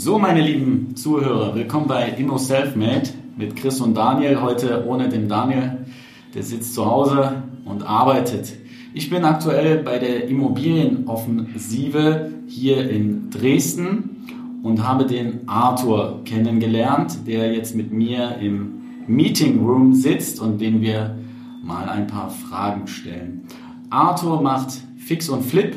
So, 0.00 0.16
meine 0.16 0.40
lieben 0.40 0.94
Zuhörer, 0.94 1.56
willkommen 1.56 1.88
bei 1.88 2.10
Immo 2.10 2.38
Selfmade 2.38 3.08
mit 3.36 3.56
Chris 3.56 3.80
und 3.80 3.96
Daniel. 3.96 4.40
Heute 4.40 4.84
ohne 4.86 5.08
den 5.08 5.28
Daniel, 5.28 5.86
der 6.32 6.44
sitzt 6.44 6.74
zu 6.74 6.86
Hause 6.86 7.42
und 7.64 7.82
arbeitet. 7.82 8.52
Ich 8.94 9.10
bin 9.10 9.24
aktuell 9.24 9.82
bei 9.82 9.98
der 9.98 10.28
Immobilienoffensive 10.28 12.30
hier 12.46 12.88
in 12.88 13.28
Dresden 13.30 14.60
und 14.62 14.86
habe 14.86 15.04
den 15.04 15.40
Arthur 15.48 16.20
kennengelernt, 16.24 17.26
der 17.26 17.52
jetzt 17.52 17.74
mit 17.74 17.92
mir 17.92 18.36
im 18.40 18.74
Meeting 19.08 19.66
Room 19.66 19.94
sitzt 19.94 20.40
und 20.40 20.60
den 20.60 20.80
wir 20.80 21.16
mal 21.64 21.88
ein 21.88 22.06
paar 22.06 22.30
Fragen 22.30 22.86
stellen. 22.86 23.48
Arthur 23.90 24.42
macht 24.42 24.80
Fix 24.96 25.28
und 25.28 25.44
Flip, 25.44 25.74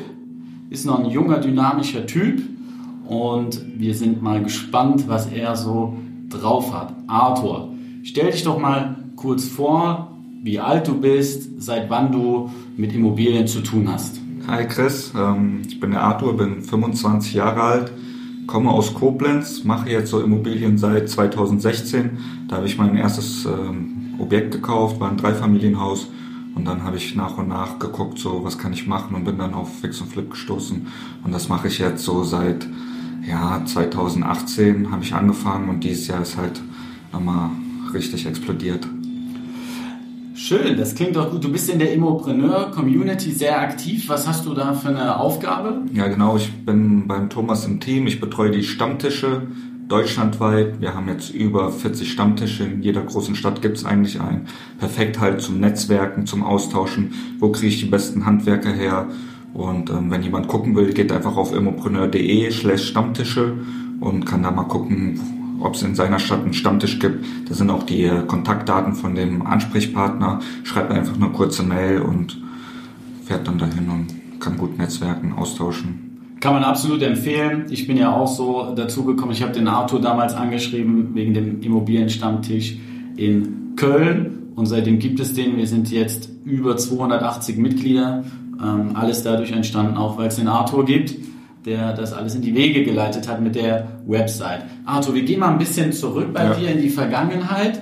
ist 0.70 0.86
noch 0.86 1.00
ein 1.00 1.10
junger, 1.10 1.38
dynamischer 1.38 2.06
Typ 2.06 2.51
und 3.06 3.62
wir 3.78 3.94
sind 3.94 4.22
mal 4.22 4.42
gespannt, 4.42 5.08
was 5.08 5.26
er 5.26 5.56
so 5.56 5.96
drauf 6.28 6.72
hat. 6.72 6.94
Arthur, 7.06 7.68
stell 8.02 8.30
dich 8.30 8.44
doch 8.44 8.58
mal 8.58 8.96
kurz 9.16 9.46
vor, 9.48 10.16
wie 10.42 10.58
alt 10.58 10.88
du 10.88 11.00
bist, 11.00 11.62
seit 11.62 11.88
wann 11.90 12.10
du 12.10 12.50
mit 12.76 12.92
Immobilien 12.92 13.46
zu 13.46 13.60
tun 13.60 13.88
hast. 13.90 14.20
Hi 14.48 14.66
Chris, 14.66 15.12
ähm, 15.16 15.62
ich 15.66 15.78
bin 15.78 15.92
der 15.92 16.02
Arthur, 16.02 16.36
bin 16.36 16.62
25 16.62 17.34
Jahre 17.34 17.62
alt, 17.62 17.92
komme 18.48 18.70
aus 18.70 18.92
Koblenz, 18.92 19.62
mache 19.62 19.90
jetzt 19.90 20.10
so 20.10 20.20
Immobilien 20.20 20.78
seit 20.78 21.08
2016. 21.08 22.18
Da 22.48 22.56
habe 22.56 22.66
ich 22.66 22.76
mein 22.76 22.96
erstes 22.96 23.44
ähm, 23.44 24.16
Objekt 24.18 24.50
gekauft, 24.52 24.98
war 24.98 25.10
ein 25.10 25.16
Dreifamilienhaus 25.16 26.08
und 26.56 26.64
dann 26.64 26.82
habe 26.82 26.96
ich 26.96 27.14
nach 27.14 27.38
und 27.38 27.48
nach 27.48 27.78
geguckt, 27.78 28.18
so 28.18 28.42
was 28.42 28.58
kann 28.58 28.72
ich 28.72 28.86
machen 28.86 29.14
und 29.14 29.24
bin 29.24 29.38
dann 29.38 29.54
auf 29.54 29.80
Fix 29.80 30.00
und 30.00 30.08
Flip 30.08 30.28
gestoßen 30.28 30.88
und 31.24 31.32
das 31.32 31.48
mache 31.48 31.68
ich 31.68 31.78
jetzt 31.78 32.04
so 32.04 32.24
seit 32.24 32.66
ja, 33.26 33.62
2018 33.64 34.90
habe 34.90 35.02
ich 35.02 35.14
angefangen 35.14 35.68
und 35.68 35.84
dieses 35.84 36.08
Jahr 36.08 36.22
ist 36.22 36.36
halt 36.36 36.60
nochmal 37.12 37.50
richtig 37.92 38.26
explodiert. 38.26 38.86
Schön, 40.34 40.76
das 40.76 40.94
klingt 40.94 41.14
doch 41.14 41.30
gut. 41.30 41.44
Du 41.44 41.52
bist 41.52 41.68
in 41.70 41.78
der 41.78 41.92
Immopreneur-Community 41.92 43.32
sehr 43.32 43.60
aktiv. 43.60 44.08
Was 44.08 44.26
hast 44.26 44.46
du 44.46 44.54
da 44.54 44.72
für 44.72 44.88
eine 44.88 45.20
Aufgabe? 45.20 45.82
Ja, 45.92 46.08
genau. 46.08 46.36
Ich 46.36 46.50
bin 46.64 47.06
beim 47.06 47.28
Thomas 47.28 47.66
im 47.66 47.80
Team. 47.80 48.06
Ich 48.06 48.18
betreue 48.18 48.50
die 48.50 48.64
Stammtische 48.64 49.42
deutschlandweit. 49.88 50.80
Wir 50.80 50.94
haben 50.94 51.08
jetzt 51.08 51.30
über 51.30 51.70
40 51.70 52.10
Stammtische. 52.10 52.64
In 52.64 52.82
jeder 52.82 53.02
großen 53.02 53.34
Stadt 53.34 53.60
gibt 53.60 53.76
es 53.76 53.84
eigentlich 53.84 54.20
einen. 54.20 54.48
Perfekt 54.78 55.20
halt 55.20 55.42
zum 55.42 55.60
Netzwerken, 55.60 56.26
zum 56.26 56.42
Austauschen. 56.42 57.12
Wo 57.38 57.52
kriege 57.52 57.68
ich 57.68 57.80
die 57.80 57.90
besten 57.90 58.24
Handwerker 58.24 58.72
her? 58.72 59.08
Und 59.54 59.90
ähm, 59.90 60.10
wenn 60.10 60.22
jemand 60.22 60.48
gucken 60.48 60.74
will, 60.74 60.92
geht 60.92 61.12
einfach 61.12 61.36
auf 61.36 61.54
immopreneur.de 61.54 62.50
slash 62.50 62.88
Stammtische 62.88 63.54
und 64.00 64.24
kann 64.24 64.42
da 64.42 64.50
mal 64.50 64.64
gucken, 64.64 65.20
ob 65.60 65.74
es 65.74 65.82
in 65.82 65.94
seiner 65.94 66.18
Stadt 66.18 66.42
einen 66.42 66.54
Stammtisch 66.54 66.98
gibt. 66.98 67.24
Da 67.48 67.54
sind 67.54 67.70
auch 67.70 67.84
die 67.84 68.04
äh, 68.04 68.22
Kontaktdaten 68.26 68.94
von 68.94 69.14
dem 69.14 69.46
Ansprechpartner. 69.46 70.40
Schreibt 70.64 70.90
einfach 70.90 71.14
eine 71.14 71.28
kurze 71.28 71.62
Mail 71.62 72.00
und 72.00 72.40
fährt 73.24 73.46
dann 73.46 73.58
dahin 73.58 73.88
und 73.88 74.40
kann 74.40 74.56
gut 74.56 74.78
netzwerken, 74.78 75.32
austauschen. 75.34 76.36
Kann 76.40 76.54
man 76.54 76.64
absolut 76.64 77.02
empfehlen. 77.02 77.66
Ich 77.70 77.86
bin 77.86 77.96
ja 77.96 78.12
auch 78.12 78.26
so 78.26 78.74
dazu 78.74 79.04
gekommen. 79.04 79.30
Ich 79.30 79.42
habe 79.42 79.52
den 79.52 79.68
Arthur 79.68 80.00
damals 80.00 80.34
angeschrieben 80.34 81.14
wegen 81.14 81.34
dem 81.34 81.60
Immobilienstammtisch 81.60 82.78
in 83.16 83.76
Köln. 83.76 84.50
Und 84.56 84.66
seitdem 84.66 84.98
gibt 84.98 85.20
es 85.20 85.34
den. 85.34 85.56
Wir 85.56 85.68
sind 85.68 85.92
jetzt 85.92 86.30
über 86.44 86.76
280 86.76 87.58
Mitglieder 87.58 88.24
ähm, 88.60 88.94
alles 88.94 89.22
dadurch 89.22 89.52
entstanden, 89.52 89.96
auch 89.96 90.18
weil 90.18 90.28
es 90.28 90.36
den 90.36 90.48
Arthur 90.48 90.84
gibt, 90.84 91.14
der 91.64 91.92
das 91.92 92.12
alles 92.12 92.34
in 92.34 92.42
die 92.42 92.54
Wege 92.54 92.84
geleitet 92.84 93.28
hat 93.28 93.40
mit 93.40 93.54
der 93.54 93.86
Website. 94.06 94.64
Arthur, 94.84 95.14
wir 95.14 95.22
gehen 95.22 95.40
mal 95.40 95.52
ein 95.52 95.58
bisschen 95.58 95.92
zurück 95.92 96.32
bei 96.32 96.44
ja. 96.44 96.54
dir 96.54 96.70
in 96.70 96.80
die 96.80 96.90
Vergangenheit. 96.90 97.80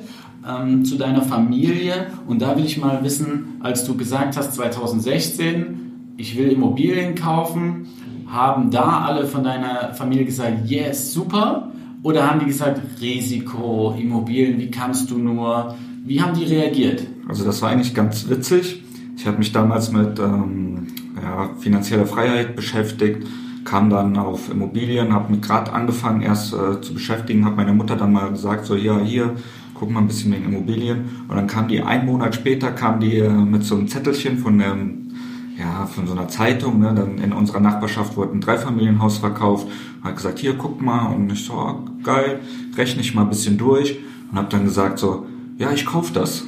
Ähm, 0.48 0.86
zu 0.86 0.96
deiner 0.96 1.20
Familie 1.20 2.06
und 2.26 2.40
da 2.40 2.56
will 2.56 2.64
ich 2.64 2.78
mal 2.78 3.04
wissen, 3.04 3.58
als 3.60 3.84
du 3.84 3.94
gesagt 3.94 4.38
hast 4.38 4.54
2016, 4.54 6.14
ich 6.16 6.34
will 6.38 6.48
Immobilien 6.48 7.14
kaufen, 7.14 7.88
haben 8.26 8.70
da 8.70 9.04
alle 9.04 9.26
von 9.26 9.44
deiner 9.44 9.92
Familie 9.92 10.24
gesagt, 10.24 10.66
yes, 10.66 11.12
super? 11.12 11.72
Oder 12.02 12.30
haben 12.30 12.40
die 12.40 12.46
gesagt, 12.46 12.80
Risiko, 13.00 13.94
Immobilien, 13.98 14.58
wie 14.58 14.70
kannst 14.70 15.10
du 15.10 15.18
nur? 15.18 15.74
Wie 16.06 16.22
haben 16.22 16.38
die 16.38 16.44
reagiert? 16.44 17.02
Also 17.28 17.44
das 17.44 17.60
war 17.60 17.70
eigentlich 17.70 17.94
ganz 17.94 18.28
witzig. 18.28 18.79
Ich 19.20 19.26
habe 19.26 19.36
mich 19.36 19.52
damals 19.52 19.92
mit 19.92 20.18
ähm, 20.18 20.86
ja, 21.22 21.50
finanzieller 21.58 22.06
Freiheit 22.06 22.56
beschäftigt, 22.56 23.26
kam 23.66 23.90
dann 23.90 24.16
auf 24.16 24.50
Immobilien, 24.50 25.12
habe 25.12 25.30
mich 25.32 25.42
gerade 25.42 25.70
angefangen 25.74 26.22
erst 26.22 26.54
äh, 26.54 26.80
zu 26.80 26.94
beschäftigen, 26.94 27.44
habe 27.44 27.56
meine 27.56 27.74
Mutter 27.74 27.96
dann 27.96 28.14
mal 28.14 28.30
gesagt, 28.30 28.64
so 28.64 28.76
ja, 28.76 28.98
hier, 28.98 29.34
guck 29.74 29.90
mal 29.90 30.00
ein 30.00 30.06
bisschen 30.06 30.32
wegen 30.32 30.46
Immobilien. 30.46 31.04
Und 31.28 31.36
dann 31.36 31.46
kam 31.46 31.68
die, 31.68 31.82
einen 31.82 32.06
Monat 32.06 32.34
später, 32.34 32.70
kam 32.70 32.98
die 32.98 33.18
äh, 33.18 33.28
mit 33.28 33.62
so 33.62 33.74
einem 33.74 33.88
Zettelchen 33.88 34.38
von 34.38 34.58
einem 34.58 35.08
ja, 35.58 35.84
von 35.84 36.06
so 36.06 36.14
einer 36.14 36.28
Zeitung, 36.28 36.80
ne, 36.80 36.94
dann 36.94 37.18
in 37.18 37.34
unserer 37.34 37.60
Nachbarschaft 37.60 38.16
wurde 38.16 38.32
ein 38.32 38.40
Dreifamilienhaus 38.40 39.18
verkauft, 39.18 39.68
hat 40.02 40.16
gesagt, 40.16 40.38
hier, 40.38 40.54
guck 40.54 40.80
mal, 40.80 41.14
und 41.14 41.30
ich 41.30 41.44
so, 41.44 41.52
oh, 41.52 41.84
geil, 42.02 42.40
rechne 42.74 43.02
ich 43.02 43.14
mal 43.14 43.24
ein 43.24 43.28
bisschen 43.28 43.58
durch 43.58 43.98
und 44.30 44.38
habe 44.38 44.48
dann 44.48 44.64
gesagt 44.64 44.98
so, 44.98 45.26
ja, 45.58 45.72
ich 45.72 45.84
kauf 45.84 46.10
das. 46.10 46.46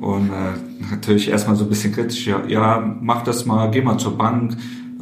Und 0.00 0.30
äh, 0.30 0.90
natürlich 0.90 1.28
erstmal 1.28 1.56
so 1.56 1.64
ein 1.64 1.68
bisschen 1.68 1.92
kritisch, 1.92 2.26
ja, 2.26 2.44
ja, 2.46 2.96
mach 3.00 3.22
das 3.22 3.46
mal, 3.46 3.70
geh 3.70 3.82
mal 3.82 3.98
zur 3.98 4.16
Bank. 4.16 4.56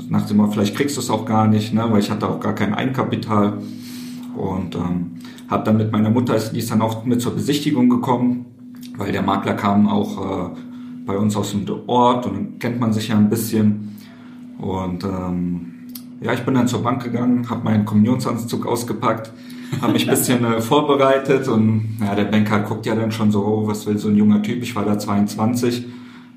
Nach 0.09 0.27
dem 0.27 0.37
Mal, 0.37 0.51
vielleicht 0.51 0.77
kriegst 0.77 0.97
du 0.97 1.01
es 1.01 1.11
auch 1.11 1.25
gar 1.25 1.47
nicht, 1.47 1.73
ne, 1.73 1.87
weil 1.89 2.01
ich 2.01 2.11
hatte 2.11 2.29
auch 2.29 2.41
gar 2.41 2.55
kein 2.55 2.75
Eigenkapital. 2.75 3.59
Und 4.37 4.75
ähm, 4.75 5.13
habe 5.49 5.65
dann 5.65 5.77
mit 5.77 5.93
meiner 5.93 6.11
Mutter, 6.11 6.39
die 6.39 6.59
ist 6.59 6.71
dann 6.71 6.83
auch 6.83 7.05
mit 7.05 7.21
zur 7.21 7.35
Besichtigung 7.35 7.89
gekommen, 7.89 8.47
weil 8.97 9.13
der 9.13 9.23
Makler 9.23 9.55
kam 9.55 9.89
auch 9.89 10.51
äh, 10.51 10.57
bei 11.07 11.17
uns 11.17 11.37
aus 11.37 11.53
dem 11.53 11.67
Ort 11.87 12.27
und 12.27 12.35
dann 12.35 12.59
kennt 12.59 12.81
man 12.81 12.93
sich 12.93 13.09
ja 13.09 13.17
ein 13.17 13.29
bisschen. 13.29 13.97
Und 14.59 15.05
ähm, 15.05 15.73
ja, 16.21 16.33
ich 16.33 16.45
bin 16.45 16.55
dann 16.55 16.69
zur 16.69 16.83
Bank 16.83 17.03
gegangen, 17.03 17.49
habe 17.51 17.65
meinen 17.65 17.85
Kommunionsanzug 17.85 18.67
ausgepackt 18.67 19.33
habe 19.81 19.93
mich 19.93 20.09
ein 20.09 20.15
bisschen 20.15 20.45
äh, 20.45 20.61
vorbereitet 20.61 21.49
und 21.49 21.97
ja, 22.01 22.15
der 22.15 22.25
Banker 22.25 22.61
guckt 22.61 22.87
ja 22.87 22.95
dann 22.95 23.13
schon 23.13 23.31
so, 23.31 23.45
oh, 23.45 23.67
was 23.67 23.87
will 23.87 23.99
so 23.99 24.09
ein 24.09 24.17
junger 24.17 24.43
Typ? 24.43 24.63
Ich 24.63 24.75
war 24.77 24.85
da 24.85 24.99
22 24.99 25.87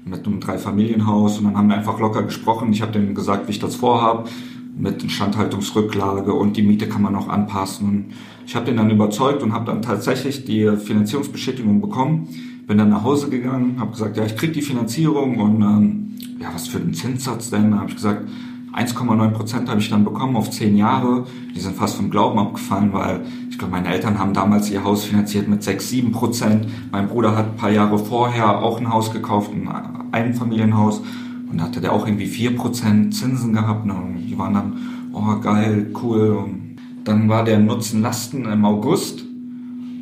mit 0.05 0.25
einem 0.25 0.39
Dreifamilienhaus 0.39 1.39
und 1.39 1.45
dann 1.45 1.57
haben 1.57 1.67
wir 1.67 1.75
einfach 1.75 1.99
locker 1.99 2.23
gesprochen. 2.23 2.71
Ich 2.71 2.81
habe 2.81 2.91
dem 2.91 3.15
gesagt, 3.15 3.47
wie 3.47 3.51
ich 3.51 3.59
das 3.59 3.75
vorhabe 3.75 4.29
mit 4.77 5.03
Instandhaltungsrücklage 5.03 6.33
und 6.33 6.57
die 6.57 6.61
Miete 6.61 6.87
kann 6.87 7.01
man 7.01 7.13
noch 7.13 7.29
anpassen. 7.29 7.87
Und 7.87 8.05
ich 8.45 8.55
habe 8.55 8.65
den 8.65 8.77
dann 8.77 8.89
überzeugt 8.89 9.41
und 9.41 9.53
habe 9.53 9.65
dann 9.65 9.81
tatsächlich 9.81 10.45
die 10.45 10.77
Finanzierungsbestätigung 10.77 11.81
bekommen. 11.81 12.27
Bin 12.67 12.77
dann 12.77 12.89
nach 12.89 13.03
Hause 13.03 13.29
gegangen, 13.29 13.79
habe 13.79 13.91
gesagt, 13.91 14.17
ja, 14.17 14.25
ich 14.25 14.35
krieg 14.35 14.53
die 14.53 14.61
Finanzierung 14.61 15.39
und 15.39 15.61
ähm, 15.61 16.15
ja, 16.39 16.49
was 16.53 16.67
für 16.67 16.79
ein 16.79 16.93
Zinssatz 16.93 17.49
denn? 17.49 17.71
Da 17.71 17.77
habe 17.77 17.89
ich 17.89 17.95
gesagt, 17.95 18.27
1,9 18.75 19.29
Prozent 19.29 19.69
habe 19.69 19.79
ich 19.79 19.89
dann 19.89 20.03
bekommen 20.03 20.35
auf 20.35 20.51
10 20.51 20.75
Jahre. 20.75 21.25
Die 21.55 21.59
sind 21.61 21.77
fast 21.77 21.95
vom 21.95 22.09
Glauben 22.09 22.37
abgefallen, 22.37 22.91
weil 22.91 23.21
ich 23.49 23.57
glaube, 23.57 23.71
meine 23.71 23.87
Eltern 23.87 24.19
haben 24.19 24.33
damals 24.33 24.69
ihr 24.69 24.83
Haus 24.83 25.05
finanziert 25.05 25.47
mit 25.47 25.63
6, 25.63 25.89
7 25.89 26.11
Prozent. 26.11 26.67
Mein 26.91 27.07
Bruder 27.07 27.37
hat 27.37 27.51
ein 27.51 27.55
paar 27.55 27.71
Jahre 27.71 27.97
vorher 27.97 28.61
auch 28.61 28.79
ein 28.79 28.91
Haus 28.91 29.13
gekauft, 29.13 29.51
ein 29.53 29.69
Einfamilienhaus. 30.11 31.01
Und 31.49 31.59
da 31.59 31.65
hatte 31.65 31.79
der 31.79 31.93
auch 31.93 32.05
irgendwie 32.05 32.25
4 32.25 32.57
Prozent 32.57 33.15
Zinsen 33.15 33.53
gehabt. 33.53 33.89
Und 33.89 34.25
die 34.27 34.37
waren 34.37 34.53
dann, 34.53 34.73
oh 35.13 35.39
geil, 35.39 35.91
cool. 36.03 36.31
Und 36.31 36.75
dann 37.05 37.29
war 37.29 37.45
der 37.45 37.59
Nutzen-Lasten 37.59 38.43
im 38.43 38.65
August. 38.65 39.23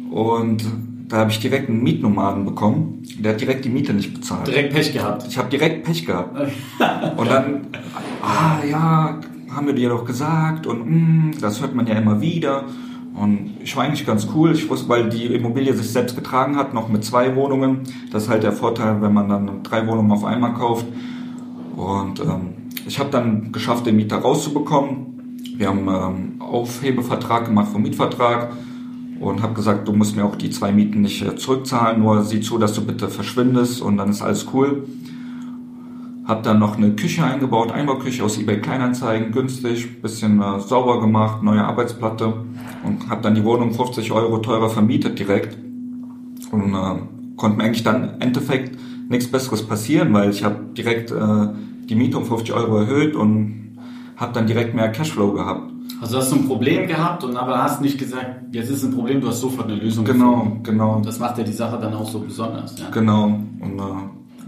Und 0.09 0.63
da 1.09 1.17
habe 1.17 1.29
ich 1.29 1.39
direkt 1.39 1.69
einen 1.69 1.83
Mietnomaden 1.83 2.43
bekommen. 2.43 3.03
Der 3.19 3.33
hat 3.33 3.41
direkt 3.41 3.65
die 3.65 3.69
Miete 3.69 3.93
nicht 3.93 4.15
bezahlt. 4.15 4.47
Direkt 4.47 4.73
Pech 4.73 4.93
gehabt. 4.93 5.27
Ich 5.27 5.37
habe 5.37 5.47
direkt 5.47 5.83
Pech 5.83 6.07
gehabt. 6.07 6.35
und 7.17 7.29
dann, 7.29 7.67
ah 8.23 8.63
ja, 8.67 9.19
haben 9.53 9.67
wir 9.67 9.73
dir 9.73 9.89
doch 9.89 10.05
gesagt 10.05 10.65
und 10.65 10.85
mm, 10.85 11.31
das 11.41 11.61
hört 11.61 11.75
man 11.75 11.85
ja 11.85 11.95
immer 11.95 12.21
wieder. 12.21 12.63
Und 13.15 13.57
ich 13.61 13.75
war 13.75 13.83
eigentlich 13.83 14.07
ganz 14.07 14.27
cool. 14.33 14.53
Ich 14.53 14.67
wusste, 14.69 14.89
weil 14.89 15.07
die 15.09 15.25
Immobilie 15.25 15.73
sich 15.73 15.89
selbst 15.89 16.15
getragen 16.15 16.55
hat, 16.55 16.73
noch 16.73 16.89
mit 16.89 17.03
zwei 17.05 17.35
Wohnungen. 17.35 17.81
Das 18.11 18.23
ist 18.23 18.29
halt 18.29 18.41
der 18.41 18.53
Vorteil, 18.53 19.01
wenn 19.01 19.13
man 19.13 19.29
dann 19.29 19.61
drei 19.61 19.85
Wohnungen 19.87 20.11
auf 20.11 20.23
einmal 20.25 20.53
kauft. 20.53 20.87
Und 21.75 22.19
ähm, 22.21 22.53
ich 22.87 22.97
habe 22.97 23.11
dann 23.11 23.51
geschafft, 23.51 23.85
den 23.85 23.97
Mieter 23.97 24.17
rauszubekommen. 24.17 25.37
Wir 25.57 25.67
haben 25.67 25.87
ähm, 25.87 26.41
Aufhebevertrag 26.41 27.45
gemacht 27.45 27.67
vom 27.71 27.83
Mietvertrag 27.83 28.53
und 29.19 29.43
habe 29.43 29.53
gesagt, 29.53 29.87
du 29.87 29.93
musst 29.93 30.15
mir 30.15 30.25
auch 30.25 30.35
die 30.35 30.49
zwei 30.49 30.71
Mieten 30.71 31.01
nicht 31.01 31.21
äh, 31.21 31.35
zurückzahlen, 31.35 32.01
nur 32.01 32.23
sieh 32.23 32.41
zu, 32.41 32.57
dass 32.57 32.73
du 32.73 32.83
bitte 32.83 33.09
verschwindest 33.09 33.81
und 33.81 33.97
dann 33.97 34.09
ist 34.09 34.23
alles 34.23 34.47
cool. 34.53 34.87
Hab 36.25 36.43
dann 36.43 36.59
noch 36.59 36.77
eine 36.77 36.91
Küche 36.95 37.23
eingebaut, 37.23 37.71
Einbauküche 37.71 38.23
aus 38.23 38.37
eBay 38.37 38.59
Kleinanzeigen, 38.61 39.31
günstig, 39.33 40.01
bisschen 40.01 40.41
äh, 40.41 40.59
sauber 40.59 41.01
gemacht, 41.01 41.43
neue 41.43 41.63
Arbeitsplatte 41.63 42.33
und 42.85 43.09
habe 43.09 43.21
dann 43.21 43.35
die 43.35 43.43
Wohnung 43.43 43.73
50 43.73 44.11
Euro 44.13 44.37
teurer 44.37 44.69
vermietet 44.69 45.19
direkt 45.19 45.57
und 46.51 46.73
äh, 46.73 46.95
konnte 47.35 47.57
mir 47.57 47.63
eigentlich 47.65 47.83
dann 47.83 48.03
im 48.15 48.21
Endeffekt 48.21 48.77
nichts 49.09 49.29
Besseres 49.29 49.63
passieren, 49.67 50.13
weil 50.13 50.29
ich 50.29 50.43
habe 50.45 50.55
direkt 50.77 51.11
äh, 51.11 51.47
die 51.89 51.95
Miete 51.95 52.17
um 52.17 52.23
50 52.25 52.53
Euro 52.53 52.77
erhöht 52.79 53.15
und 53.15 53.77
habe 54.15 54.31
dann 54.31 54.47
direkt 54.47 54.73
mehr 54.75 54.89
Cashflow 54.91 55.33
gehabt. 55.33 55.71
Also 55.99 56.17
hast 56.17 56.31
du 56.31 56.37
ein 56.37 56.47
Problem 56.47 56.87
gehabt 56.87 57.23
und 57.25 57.35
aber 57.35 57.61
hast 57.63 57.81
nicht 57.81 57.97
gesagt, 57.97 58.53
jetzt 58.53 58.69
ist 58.69 58.83
ein 58.85 58.93
Problem, 58.95 59.19
du 59.19 59.27
hast 59.27 59.41
sofort 59.41 59.67
eine 59.69 59.75
Lösung 59.75 60.05
Genau, 60.05 60.35
gefunden. 60.37 60.63
genau. 60.63 60.95
Und 60.95 61.05
das 61.05 61.19
macht 61.19 61.37
ja 61.37 61.43
die 61.43 61.51
Sache 61.51 61.77
dann 61.79 61.93
auch 61.93 62.07
so 62.09 62.19
besonders. 62.19 62.79
Ja? 62.79 62.89
Genau. 62.91 63.25
Und, 63.25 63.79
äh, 63.79 63.81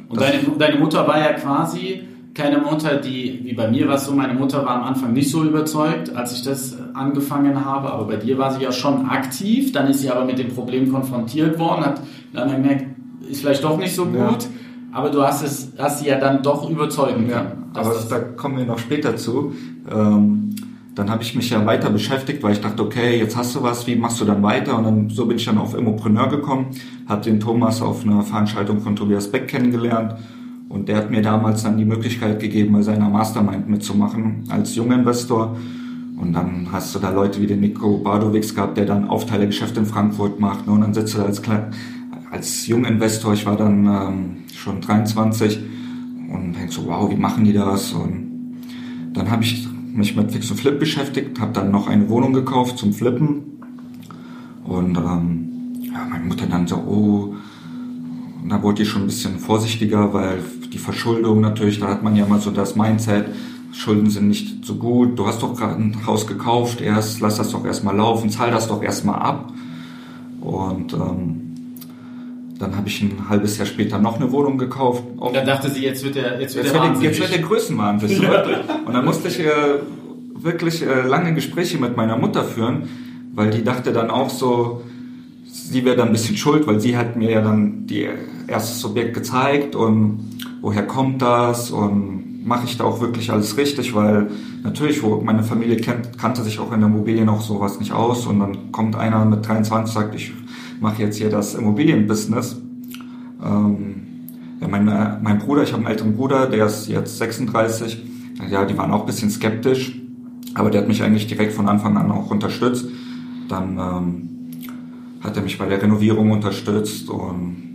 Und 0.10 0.22
deine, 0.22 0.40
deine 0.58 0.78
Mutter 0.80 1.08
war 1.08 1.20
ja 1.20 1.34
quasi 1.34 2.02
keine 2.34 2.58
Mutter, 2.58 2.98
die, 2.98 3.40
wie 3.44 3.54
bei 3.54 3.70
mir 3.70 3.88
war 3.88 3.96
es 3.96 4.06
so, 4.06 4.12
meine 4.14 4.34
Mutter 4.34 4.66
war 4.66 4.76
am 4.76 4.84
Anfang 4.84 5.14
nicht 5.14 5.32
so 5.32 5.44
überzeugt, 5.46 6.14
als 6.16 6.34
ich 6.34 6.44
das 6.44 6.78
angefangen 6.94 7.64
habe, 7.64 7.92
aber 7.94 8.06
bei 8.08 8.18
dir 8.18 8.38
war 8.38 8.52
sie 8.52 8.62
ja 8.62 8.74
schon 8.74 9.06
aktiv, 9.06 9.72
dann 9.72 9.88
ist 9.88 10.02
sie 10.02 10.10
aber 10.12 10.26
mit 10.26 10.38
dem 10.38 10.50
Problem 10.50 10.92
konfrontiert 10.92 11.58
worden, 11.58 11.86
hat 11.86 12.02
dann 12.34 12.52
gemerkt, 12.52 12.88
ist 13.30 13.40
vielleicht 13.42 13.64
doch 13.64 13.78
nicht 13.78 13.96
so 13.96 14.04
gut, 14.06 14.18
Ja. 14.18 14.38
aber 14.92 15.10
du 15.12 15.24
hast 15.24 15.44
es, 15.44 15.72
hast 15.78 16.00
sie 16.00 16.08
ja 16.10 16.20
dann 16.20 16.44
doch 16.44 16.70
überzeugen 16.70 17.30
Ja, 17.30 17.38
können. 17.38 17.70
dass 17.74 17.86
aber 17.88 17.96
das- 17.96 18.08
da 18.10 18.20
kommen 18.20 18.58
wir 18.58 18.66
noch 18.66 18.80
später 18.80 19.16
zu. 19.16 19.54
Ähm, 19.90 20.56
dann 20.96 21.10
habe 21.10 21.24
ich 21.24 21.36
mich 21.36 21.50
ja 21.50 21.66
weiter 21.66 21.90
beschäftigt, 21.90 22.42
weil 22.42 22.54
ich 22.54 22.62
dachte, 22.62 22.82
okay, 22.82 23.20
jetzt 23.20 23.36
hast 23.36 23.54
du 23.54 23.62
was, 23.62 23.86
wie 23.86 23.98
machst 23.98 24.22
du 24.22 24.26
dann 24.26 24.42
weiter? 24.42 24.78
Und 24.78 24.86
dann 24.86 25.10
so 25.10 25.26
bin 25.26 25.38
ich 25.38 25.46
dann 25.46 25.58
auf 25.58 25.76
Immopreneur 25.76 26.30
gekommen, 26.30 26.68
habe 27.08 27.22
den 27.22 27.40
Thomas 27.40 27.82
auf 27.82 28.06
einer 28.06 28.22
Veranstaltung 28.22 28.80
von 28.80 28.96
Tobias 28.96 29.30
Beck 29.30 29.50
kennengelernt 29.50 30.16
und 30.70 30.88
der 30.88 30.98
hat 30.98 31.12
mir 31.12 31.22
damals 31.22 31.64
dann 31.64 31.78
die 31.78 31.86
Möglichkeit 31.86 32.40
gegeben, 32.40 32.74
bei 32.74 32.82
seiner 32.82 33.10
Mastermind 33.10 33.70
mitzumachen 33.70 34.44
als 34.50 34.76
Junginvestor. 34.76 35.58
Und 36.20 36.34
dann 36.34 36.70
hast 36.72 36.96
du 36.96 37.00
da 37.00 37.12
Leute 37.12 37.42
wie 37.42 37.48
den 37.48 37.60
Nico 37.60 37.98
Badowicz 37.98 38.56
gehabt, 38.56 38.78
der 38.78 38.86
dann 38.86 39.08
Aufteilergeschäft 39.08 39.78
in 39.78 39.86
Frankfurt 39.86 40.40
macht. 40.40 40.66
Ne? 40.66 40.74
Und 40.74 40.82
dann 40.82 40.94
sitzt 40.94 41.14
du 41.14 41.18
da 41.20 41.26
als, 41.26 41.42
als 42.32 42.68
Junginvestor, 42.68 43.34
ich 43.34 43.46
war 43.46 43.58
dann 43.58 43.86
ähm, 43.86 44.38
schon 44.56 44.82
23 44.82 45.60
und 46.32 46.54
denkst 46.54 46.76
so, 46.76 46.88
wow, 46.88 47.12
wie 47.12 47.18
machen 47.18 47.44
die 47.44 47.54
das? 47.54 47.92
Und 47.92 48.56
dann 49.14 49.30
habe 49.30 49.44
ich 49.44 49.68
mich 49.96 50.16
mit 50.16 50.32
Fix 50.32 50.52
und 50.52 50.58
Flip 50.58 50.80
beschäftigt, 50.80 51.40
habe 51.40 51.54
dann 51.54 51.72
noch 51.72 51.88
eine 51.88 52.10
Wohnung 52.10 52.34
gekauft 52.34 52.78
zum 52.78 52.94
Flippen. 52.94 53.62
Und 54.66 54.98
ähm, 54.98 55.74
ja, 55.82 56.06
meine 56.10 56.26
Mutter 56.26 56.48
dann 56.48 56.68
so, 56.68 56.76
oh, 56.76 57.36
und 58.42 58.50
da 58.50 58.62
wurde 58.62 58.84
ich 58.84 58.90
schon 58.90 59.04
ein 59.04 59.08
bisschen 59.08 59.40
vorsichtiger, 59.40 60.14
weil 60.14 60.40
die 60.72 60.78
Verschuldung 60.78 61.42
natürlich, 61.42 61.80
da 61.80 61.88
hat 61.88 62.04
man 62.04 62.16
ja 62.16 62.26
mal 62.26 62.40
so 62.40 62.52
das 62.52 62.76
Mindset, 62.76 63.28
Schulden 63.72 64.10
sind 64.10 64.28
nicht 64.28 64.64
so 64.66 64.76
gut, 64.76 65.18
du 65.18 65.28
hast 65.28 65.42
doch 65.42 65.56
gerade 65.56 65.82
ein 65.82 66.06
Haus 66.06 66.28
gekauft, 66.28 66.80
erst 66.80 67.20
lass 67.22 67.38
das 67.38 67.52
doch 67.52 67.66
erstmal 67.66 67.96
laufen, 67.96 68.30
zahl 68.30 68.52
das 68.52 68.68
doch 68.68 68.82
erstmal 68.82 69.20
ab. 69.20 69.52
Und 70.42 70.94
ähm, 70.94 71.45
dann 72.66 72.76
habe 72.76 72.88
ich 72.88 73.02
ein 73.02 73.30
halbes 73.30 73.58
Jahr 73.58 73.68
später 73.68 74.00
noch 74.00 74.16
eine 74.16 74.32
Wohnung 74.32 74.58
gekauft. 74.58 75.04
Und 75.18 75.36
dann 75.36 75.46
dachte 75.46 75.70
sie, 75.70 75.84
jetzt 75.84 76.04
wird 76.04 76.16
der, 76.16 76.40
jetzt 76.42 76.56
wird 76.56 76.66
Jetzt 76.66 76.74
der 76.74 76.74
wird, 76.74 76.74
der, 76.74 76.82
wahnsinnig. 76.82 77.18
jetzt 77.18 77.20
wird 77.20 77.34
der 77.34 77.48
Größenwahn, 77.48 78.02
wisst 78.02 78.22
ihr, 78.22 78.28
Leute. 78.28 78.64
Und 78.86 78.94
dann 78.94 79.06
musste 79.06 79.28
ich 79.28 79.40
äh, 79.40 79.46
wirklich 80.36 80.82
äh, 80.82 81.08
lange 81.08 81.34
Gespräche 81.34 81.78
mit 81.78 81.96
meiner 81.96 82.18
Mutter 82.18 82.44
führen, 82.44 82.90
weil 83.34 83.52
die 83.52 83.64
dachte 83.64 83.94
dann 83.94 84.10
auch 84.10 84.30
so, 84.30 84.84
sie 85.48 85.86
wäre 85.86 85.96
dann 85.96 86.08
ein 86.08 86.14
bisschen 86.14 86.38
schuld, 86.38 86.66
weil 86.68 86.80
sie 86.80 86.98
hat 86.98 87.16
mir 87.16 87.32
ja 87.32 87.42
dann 87.42 87.86
die 87.88 88.08
erstes 88.48 88.84
Objekt 88.86 89.14
gezeigt 89.14 89.76
und 89.76 90.38
woher 90.62 90.86
kommt 90.86 91.22
das 91.22 91.72
und 91.72 92.46
mache 92.46 92.66
ich 92.66 92.78
da 92.78 92.84
auch 92.84 93.02
wirklich 93.02 93.32
alles 93.32 93.58
richtig, 93.58 93.96
weil 93.96 94.28
natürlich, 94.64 95.02
meine 95.24 95.44
Familie 95.44 95.78
kennt, 95.78 96.18
kannte 96.18 96.44
sich 96.44 96.60
auch 96.60 96.72
in 96.72 96.80
der 96.80 96.90
Immobilien 96.90 97.28
auch 97.30 97.42
sowas 97.42 97.80
nicht 97.80 97.92
aus 97.92 98.28
und 98.28 98.40
dann 98.40 98.72
kommt 98.72 98.96
einer 98.96 99.26
mit 99.26 99.48
23 99.48 99.94
sagt, 99.94 100.16
ich 100.16 100.32
mache 100.82 101.02
jetzt 101.02 101.18
hier 101.18 101.30
das 101.30 101.56
Immobilienbusiness. 101.56 102.58
Ähm, 103.44 103.96
ja, 104.62 104.68
mein, 104.68 104.88
äh, 104.88 105.18
mein 105.22 105.40
Bruder, 105.40 105.64
ich 105.64 105.74
habe 105.74 105.84
einen 105.84 105.92
älteren 105.92 106.16
Bruder, 106.16 106.48
der 106.48 106.66
ist 106.66 106.88
jetzt 106.88 107.18
36. 107.18 108.04
Ja, 108.50 108.66
die 108.66 108.78
waren 108.78 108.92
auch 108.92 109.02
ein 109.02 109.06
bisschen 109.06 109.30
skeptisch, 109.30 110.00
aber 110.54 110.70
der 110.70 110.82
hat 110.82 110.88
mich 110.88 111.04
eigentlich 111.04 111.28
direkt 111.28 111.54
von 111.54 111.68
Anfang 111.68 111.98
an 111.98 112.12
auch 112.12 112.30
unterstützt. 112.32 112.88
Dann 113.48 113.78
ähm, 113.78 114.30
hat 115.22 115.38
er 115.38 115.44
mich 115.44 115.58
bei 115.58 115.68
der 115.68 115.82
Renovierung 115.82 116.32
unterstützt 116.32 117.10
und 117.10 117.66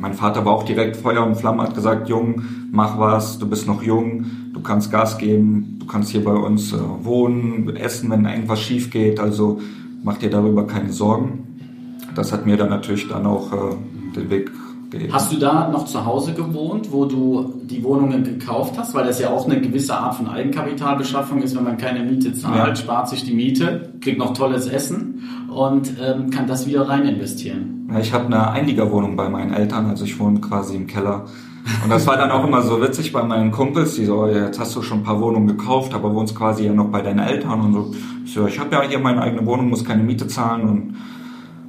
mein 0.00 0.14
Vater 0.14 0.44
war 0.44 0.52
auch 0.52 0.64
direkt 0.64 0.96
Feuer 0.96 1.24
und 1.24 1.36
Flamme, 1.36 1.62
hat 1.62 1.74
gesagt, 1.74 2.08
Jung, 2.08 2.42
mach 2.70 2.98
was, 2.98 3.38
du 3.38 3.48
bist 3.48 3.66
noch 3.66 3.82
jung, 3.82 4.26
du 4.52 4.60
kannst 4.60 4.90
Gas 4.90 5.16
geben, 5.16 5.76
du 5.78 5.86
kannst 5.86 6.10
hier 6.10 6.22
bei 6.22 6.34
uns 6.34 6.72
äh, 6.72 6.76
wohnen, 7.02 7.74
essen, 7.76 8.10
wenn 8.10 8.26
irgendwas 8.26 8.60
schief 8.60 8.90
geht, 8.90 9.18
also 9.18 9.60
mach 10.02 10.18
dir 10.18 10.30
darüber 10.30 10.66
keine 10.66 10.92
Sorgen. 10.92 11.53
Das 12.14 12.32
hat 12.32 12.46
mir 12.46 12.56
dann 12.56 12.68
natürlich 12.70 13.08
dann 13.08 13.26
auch 13.26 13.52
äh, 13.52 13.56
den 14.16 14.30
Weg 14.30 14.50
gegeben. 14.90 15.12
Hast 15.12 15.32
du 15.32 15.38
da 15.38 15.68
noch 15.68 15.86
zu 15.86 16.04
Hause 16.04 16.34
gewohnt, 16.34 16.92
wo 16.92 17.04
du 17.04 17.54
die 17.64 17.82
Wohnungen 17.82 18.22
gekauft 18.24 18.74
hast? 18.78 18.94
Weil 18.94 19.06
das 19.06 19.20
ja 19.20 19.30
auch 19.30 19.46
eine 19.46 19.60
gewisse 19.60 19.96
Art 19.96 20.14
von 20.14 20.28
Eigenkapitalbeschaffung 20.28 21.42
ist. 21.42 21.56
Wenn 21.56 21.64
man 21.64 21.76
keine 21.78 22.04
Miete 22.04 22.32
zahlt, 22.32 22.56
Ja. 22.68 22.76
spart 22.76 23.08
sich 23.08 23.24
die 23.24 23.34
Miete, 23.34 23.92
kriegt 24.00 24.18
noch 24.18 24.32
tolles 24.34 24.66
Essen 24.66 25.22
und 25.54 25.92
ähm, 26.02 26.30
kann 26.30 26.46
das 26.46 26.66
wieder 26.66 26.88
rein 26.88 27.06
investieren. 27.06 27.88
Ja, 27.92 27.98
ich 28.00 28.12
habe 28.12 28.26
eine 28.26 28.50
Einliegerwohnung 28.50 29.16
bei 29.16 29.28
meinen 29.28 29.52
Eltern, 29.52 29.86
also 29.86 30.04
ich 30.04 30.18
wohne 30.18 30.40
quasi 30.40 30.76
im 30.76 30.86
Keller. 30.86 31.24
Und 31.82 31.90
das 31.90 32.06
war 32.06 32.16
dann 32.18 32.30
auch 32.30 32.46
immer 32.46 32.60
so 32.62 32.80
witzig 32.82 33.12
bei 33.12 33.22
meinen 33.22 33.50
Kumpels, 33.50 33.94
die 33.94 34.04
so, 34.04 34.26
jetzt 34.26 34.60
hast 34.60 34.76
du 34.76 34.82
schon 34.82 34.98
ein 34.98 35.02
paar 35.02 35.20
Wohnungen 35.20 35.46
gekauft, 35.46 35.94
aber 35.94 36.14
wohnst 36.14 36.34
quasi 36.36 36.66
ja 36.66 36.72
noch 36.74 36.88
bei 36.88 37.00
deinen 37.00 37.20
Eltern 37.20 37.60
und 37.62 37.72
so. 37.72 37.94
Ich 38.24 38.34
so, 38.34 38.46
ich 38.46 38.58
habe 38.58 38.74
ja 38.74 38.82
hier 38.82 38.98
meine 38.98 39.22
eigene 39.22 39.46
Wohnung, 39.46 39.70
muss 39.70 39.84
keine 39.84 40.02
Miete 40.02 40.26
zahlen 40.26 40.68
und 40.68 40.96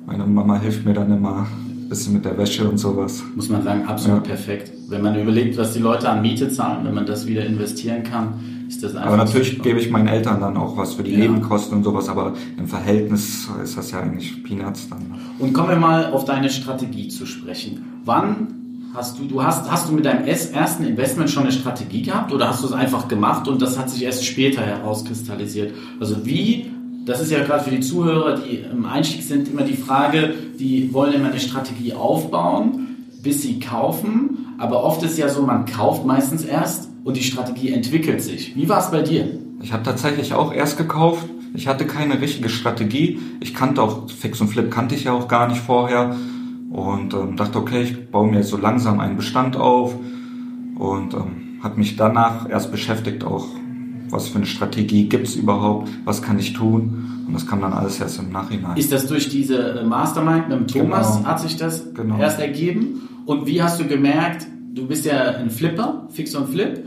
meine 0.05 0.25
Mama 0.25 0.59
hilft 0.59 0.85
mir 0.85 0.93
dann 0.93 1.11
immer 1.11 1.45
ein 1.47 1.89
bisschen 1.89 2.13
mit 2.13 2.25
der 2.25 2.37
Wäsche 2.37 2.67
und 2.67 2.77
sowas. 2.77 3.23
Muss 3.35 3.49
man 3.49 3.63
sagen, 3.63 3.85
absolut 3.85 4.25
Ja. 4.25 4.33
perfekt. 4.33 4.71
Wenn 4.89 5.01
man 5.01 5.19
überlegt, 5.19 5.57
was 5.57 5.73
die 5.73 5.79
Leute 5.79 6.09
an 6.09 6.21
Miete 6.21 6.49
zahlen, 6.49 6.85
wenn 6.85 6.93
man 6.93 7.05
das 7.05 7.25
wieder 7.27 7.45
investieren 7.45 8.03
kann, 8.03 8.33
ist 8.67 8.83
das 8.83 8.95
einfach 8.95 9.07
Aber 9.07 9.17
natürlich 9.17 9.61
gebe 9.61 9.79
ich 9.79 9.89
meinen 9.91 10.07
Eltern 10.07 10.39
dann 10.39 10.57
auch 10.57 10.75
was 10.77 10.95
für 10.95 11.03
die 11.03 11.11
Ja. 11.11 11.19
Nebenkosten 11.19 11.77
und 11.77 11.83
sowas, 11.83 12.09
aber 12.09 12.33
im 12.57 12.67
Verhältnis 12.67 13.47
ist 13.63 13.77
das 13.77 13.91
ja 13.91 13.99
eigentlich 13.99 14.43
Peanuts 14.43 14.89
dann. 14.89 15.13
Und 15.39 15.53
kommen 15.53 15.69
wir 15.69 15.75
mal 15.77 16.11
auf 16.11 16.25
deine 16.25 16.49
Strategie 16.49 17.07
zu 17.07 17.25
sprechen. 17.25 18.01
Wann 18.05 18.47
hast 18.93 19.19
du, 19.19 19.25
du 19.25 19.43
hast, 19.43 19.69
hast 19.69 19.89
du 19.89 19.93
mit 19.93 20.05
deinem 20.05 20.25
ersten 20.25 20.85
Investment 20.85 21.29
schon 21.29 21.43
eine 21.43 21.51
Strategie 21.51 22.01
gehabt 22.01 22.31
oder 22.33 22.47
hast 22.49 22.63
du 22.63 22.67
es 22.67 22.73
einfach 22.73 23.07
gemacht 23.07 23.47
und 23.47 23.61
das 23.61 23.77
hat 23.77 23.89
sich 23.89 24.03
erst 24.03 24.25
später 24.25 24.61
herauskristallisiert? 24.61 25.73
Also 25.99 26.25
wie, 26.25 26.71
das 27.05 27.21
ist 27.21 27.31
ja 27.31 27.43
gerade 27.43 27.63
für 27.63 27.71
die 27.71 27.81
Zuhörer, 27.81 28.37
die 28.37 28.57
im 28.57 28.85
Einstieg 28.85 29.23
sind, 29.23 29.47
immer 29.47 29.61
die 29.61 29.75
Frage, 29.75 30.33
die 30.59 30.93
wollen 30.93 31.13
immer 31.13 31.29
eine 31.29 31.39
Strategie 31.39 31.93
aufbauen, 31.93 33.09
bis 33.21 33.41
sie 33.41 33.59
kaufen, 33.59 34.55
aber 34.57 34.83
oft 34.83 35.03
ist 35.03 35.17
ja 35.17 35.29
so, 35.29 35.43
man 35.43 35.65
kauft 35.65 36.05
meistens 36.05 36.43
erst 36.43 36.89
und 37.03 37.17
die 37.17 37.23
Strategie 37.23 37.71
entwickelt 37.71 38.21
sich. 38.21 38.55
Wie 38.55 38.67
war 38.67 38.79
es 38.79 38.91
bei 38.91 39.01
dir? 39.01 39.27
Ich 39.61 39.71
habe 39.71 39.83
tatsächlich 39.83 40.33
auch 40.33 40.53
erst 40.53 40.77
gekauft. 40.77 41.25
Ich 41.53 41.67
hatte 41.67 41.85
keine 41.85 42.19
richtige 42.21 42.49
Strategie. 42.49 43.19
Ich 43.39 43.53
kannte 43.53 43.81
auch 43.81 44.09
Fix 44.09 44.41
und 44.41 44.49
Flip 44.49 44.69
kannte 44.69 44.95
ich 44.95 45.05
ja 45.05 45.13
auch 45.13 45.27
gar 45.27 45.47
nicht 45.47 45.61
vorher 45.61 46.15
und 46.71 47.13
ähm, 47.13 47.37
dachte, 47.37 47.59
okay, 47.59 47.83
ich 47.83 48.11
baue 48.11 48.29
mir 48.29 48.43
so 48.43 48.57
langsam 48.57 48.99
einen 48.99 49.15
Bestand 49.15 49.55
auf 49.55 49.95
und 50.77 51.13
ähm, 51.13 51.59
habe 51.63 51.77
mich 51.77 51.95
danach 51.95 52.49
erst 52.49 52.71
beschäftigt, 52.71 53.23
auch 53.23 53.45
was 54.15 54.29
für 54.29 54.37
eine 54.37 54.45
Strategie 54.45 55.09
gibt's 55.09 55.35
überhaupt, 55.35 55.89
was 56.05 56.21
kann 56.21 56.39
ich 56.39 56.53
tun 56.53 57.23
und 57.27 57.33
das 57.33 57.45
kam 57.45 57.61
dann 57.61 57.73
alles 57.73 57.99
erst 57.99 58.19
im 58.19 58.31
Nachhinein. 58.31 58.77
Ist 58.77 58.91
das 58.91 59.07
durch 59.07 59.29
diese 59.29 59.57
äh, 59.79 59.83
Mastermind 59.83 60.47
mit 60.49 60.57
dem 60.59 60.67
Thomas, 60.67 61.17
Genau. 61.17 61.27
hat 61.27 61.39
sich 61.41 61.57
das 61.57 61.93
Genau. 61.93 62.17
erst 62.17 62.39
ergeben? 62.39 63.01
Und 63.25 63.45
wie 63.45 63.61
hast 63.61 63.79
du 63.79 63.85
gemerkt, 63.85 64.47
du 64.73 64.87
bist 64.87 65.05
ja 65.05 65.31
ein 65.31 65.49
Flipper, 65.49 66.07
Fix 66.11 66.33
und 66.35 66.47
Flip, 66.49 66.85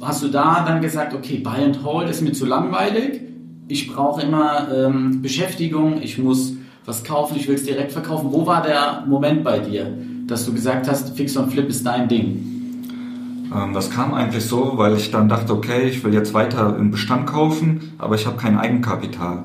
hast 0.00 0.22
du 0.22 0.28
da 0.28 0.64
dann 0.66 0.80
gesagt, 0.80 1.14
okay, 1.14 1.38
Buy 1.38 1.64
and 1.64 1.82
Hold 1.84 2.08
ist 2.10 2.22
mir 2.22 2.32
zu 2.32 2.46
langweilig, 2.46 3.22
ich 3.68 3.92
brauche 3.92 4.22
immer 4.22 4.68
ähm, 4.72 5.22
Beschäftigung, 5.22 6.00
ich 6.00 6.18
muss 6.18 6.52
was 6.84 7.02
kaufen, 7.02 7.36
ich 7.36 7.48
will 7.48 7.56
es 7.56 7.64
direkt 7.64 7.90
verkaufen. 7.90 8.28
Wo 8.30 8.46
war 8.46 8.62
der 8.62 9.04
Moment 9.08 9.42
bei 9.42 9.58
dir, 9.58 9.92
dass 10.28 10.46
du 10.46 10.52
gesagt 10.52 10.88
hast, 10.88 11.16
Fix 11.16 11.36
und 11.36 11.50
Flip 11.50 11.68
ist 11.68 11.84
dein 11.84 12.08
Ding? 12.08 12.55
Ähm, 13.54 13.72
das 13.72 13.90
kam 13.90 14.14
eigentlich 14.14 14.44
so, 14.44 14.72
weil 14.76 14.96
ich 14.96 15.10
dann 15.10 15.28
dachte, 15.28 15.52
okay, 15.52 15.88
ich 15.88 16.02
will 16.04 16.14
jetzt 16.14 16.34
weiter 16.34 16.76
in 16.78 16.90
Bestand 16.90 17.26
kaufen, 17.26 17.92
aber 17.98 18.14
ich 18.14 18.26
habe 18.26 18.36
kein 18.36 18.58
Eigenkapital. 18.58 19.44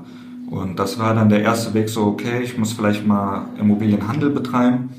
Und 0.50 0.79
das 0.79 1.00
war 1.00 1.13
dann 1.13 1.29
der 1.29 1.41
erste 1.41 1.74
Weg 1.74 1.89
so, 1.89 2.05
okay, 2.05 2.41
ich 2.43 2.58
muss 2.58 2.74
vielleicht 2.74 3.08
mal 3.08 3.46
Immobilienhandel 3.60 4.31
betreiben. 4.31 4.89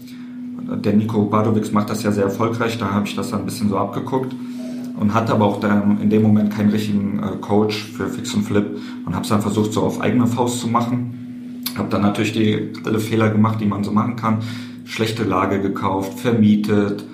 Der 0.82 0.94
Nico 0.94 1.24
Badowicz 1.24 1.72
macht 1.72 1.90
das 1.90 2.02
ja 2.02 2.12
sehr 2.12 2.24
erfolgreich, 2.24 2.78
da 2.78 2.90
habe 2.90 3.06
ich 3.06 3.14
das 3.14 3.30
dann 3.30 3.40
ein 3.40 3.44
bisschen 3.44 3.68
so 3.68 3.76
abgeguckt. 3.76 4.34
und 4.98 5.14
hatte 5.14 5.32
aber 5.32 5.46
auch 5.46 5.62
in 5.62 6.10
dem 6.10 6.22
Moment 6.22 6.54
keinen 6.54 6.70
richtigen 6.70 7.18
äh, 7.18 7.36
Coach 7.40 7.84
für 7.96 8.08
Fix 8.08 8.34
und 8.34 8.44
Flip 8.44 8.78
und 9.04 9.14
habe 9.14 9.24
es 9.24 9.30
dann 9.30 9.42
versucht, 9.42 9.72
so 9.72 9.82
auf 9.82 10.00
eigene 10.00 10.26
Faust 10.26 10.60
zu 10.60 10.68
machen. 10.68 11.64
Habe 11.76 11.88
dann 11.88 12.02
natürlich 12.02 12.32
die, 12.32 12.72
alle 12.84 13.00
Fehler 13.00 13.30
gemacht, 13.30 13.60
die 13.60 13.66
man 13.66 13.82
so 13.82 13.90
machen 13.90 14.16
kann. 14.16 14.38
Schlechte 14.84 15.24
Lage 15.24 15.60
gekauft, 15.60 16.20
vermietet, 16.20 17.04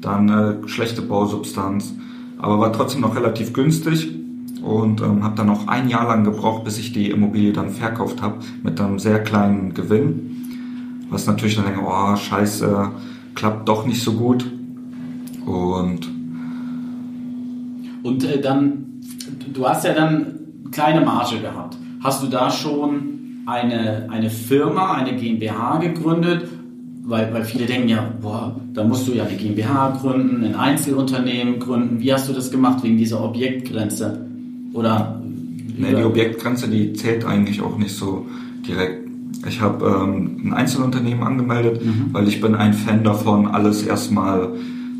dann 0.00 0.28
äh, 0.28 0.68
schlechte 0.68 1.02
Bausubstanz, 1.02 1.94
aber 2.38 2.58
war 2.58 2.72
trotzdem 2.72 3.00
noch 3.00 3.16
relativ 3.16 3.52
günstig 3.52 4.08
und 4.62 5.00
ähm, 5.00 5.22
habe 5.22 5.36
dann 5.36 5.46
noch 5.46 5.68
ein 5.68 5.88
Jahr 5.88 6.06
lang 6.06 6.24
gebraucht, 6.24 6.64
bis 6.64 6.78
ich 6.78 6.92
die 6.92 7.10
Immobilie 7.10 7.52
dann 7.52 7.70
verkauft 7.70 8.22
habe 8.22 8.38
mit 8.62 8.80
einem 8.80 8.98
sehr 8.98 9.22
kleinen 9.22 9.74
Gewinn. 9.74 11.06
Was 11.10 11.26
natürlich 11.26 11.56
dann 11.56 11.66
denke, 11.66 11.80
oh 11.84 12.16
scheiße, 12.16 12.90
klappt 13.34 13.68
doch 13.68 13.86
nicht 13.86 14.02
so 14.02 14.12
gut. 14.12 14.44
Und 15.46 16.08
und 18.06 18.22
äh, 18.22 18.40
dann, 18.40 19.00
du 19.52 19.66
hast 19.66 19.84
ja 19.84 19.92
dann 19.92 20.38
kleine 20.70 21.00
Marge 21.00 21.40
gehabt. 21.40 21.76
Hast 22.00 22.22
du 22.22 22.28
da 22.28 22.50
schon 22.50 23.42
eine, 23.46 24.06
eine 24.10 24.30
Firma, 24.30 24.94
eine 24.94 25.16
GmbH 25.16 25.78
gegründet? 25.78 26.48
Weil, 27.08 27.32
weil 27.32 27.44
viele 27.44 27.66
denken 27.66 27.88
ja, 27.88 28.12
boah, 28.20 28.60
da 28.74 28.82
musst 28.82 29.06
du 29.06 29.12
ja 29.12 29.24
eine 29.24 29.36
GmbH 29.36 29.96
gründen, 30.00 30.44
ein 30.44 30.56
Einzelunternehmen 30.56 31.60
gründen. 31.60 32.00
Wie 32.00 32.12
hast 32.12 32.28
du 32.28 32.32
das 32.32 32.50
gemacht 32.50 32.82
wegen 32.82 32.98
dieser 32.98 33.22
Objektgrenze? 33.22 34.26
Oder? 34.72 35.22
Nee, 35.78 35.94
die 35.94 36.02
Objektgrenze, 36.02 36.68
die 36.68 36.94
zählt 36.94 37.24
eigentlich 37.24 37.62
auch 37.62 37.78
nicht 37.78 37.94
so 37.94 38.26
direkt. 38.66 39.06
Ich 39.46 39.60
habe 39.60 39.86
ähm, 39.86 40.40
ein 40.46 40.52
Einzelunternehmen 40.52 41.22
angemeldet, 41.22 41.84
mhm. 41.84 42.08
weil 42.10 42.26
ich 42.26 42.40
bin 42.40 42.56
ein 42.56 42.74
Fan 42.74 43.04
davon, 43.04 43.46
alles 43.46 43.84
erstmal 43.84 44.48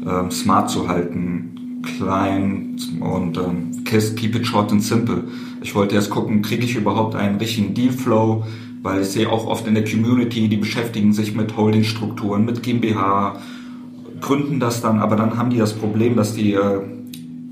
ähm, 0.07 0.31
smart 0.31 0.71
zu 0.71 0.87
halten, 0.87 1.83
klein 1.83 2.77
und 3.01 3.37
ähm, 3.37 3.85
keep 3.85 4.37
it 4.37 4.47
short 4.47 4.71
and 4.71 4.83
simple. 4.83 5.25
Ich 5.61 5.75
wollte 5.75 5.97
erst 5.97 6.11
gucken, 6.11 6.43
kriege 6.43 6.65
ich 6.65 6.77
überhaupt 6.77 7.17
einen 7.17 7.39
richtigen 7.39 7.75
Dealflow, 7.75 8.45
weil 8.87 9.03
ich 9.03 9.09
sehe 9.09 9.29
auch 9.29 9.49
oft 9.49 9.67
in 9.67 9.75
der 9.75 9.85
Community, 9.85 10.49
die 10.49 10.57
beschäftigen 10.57 11.13
sich 11.13 11.35
mit 11.35 11.57
Holdingstrukturen, 11.57 12.45
mit 12.45 12.63
GmbH, 12.63 13.37
gründen 14.21 14.61
das 14.61 14.81
dann, 14.81 15.01
aber 15.01 15.17
dann 15.17 15.37
haben 15.37 15.51
die 15.51 15.59
das 15.59 15.73
Problem, 15.73 16.15
dass 16.15 16.35
die 16.35 16.53
äh, 16.53 16.83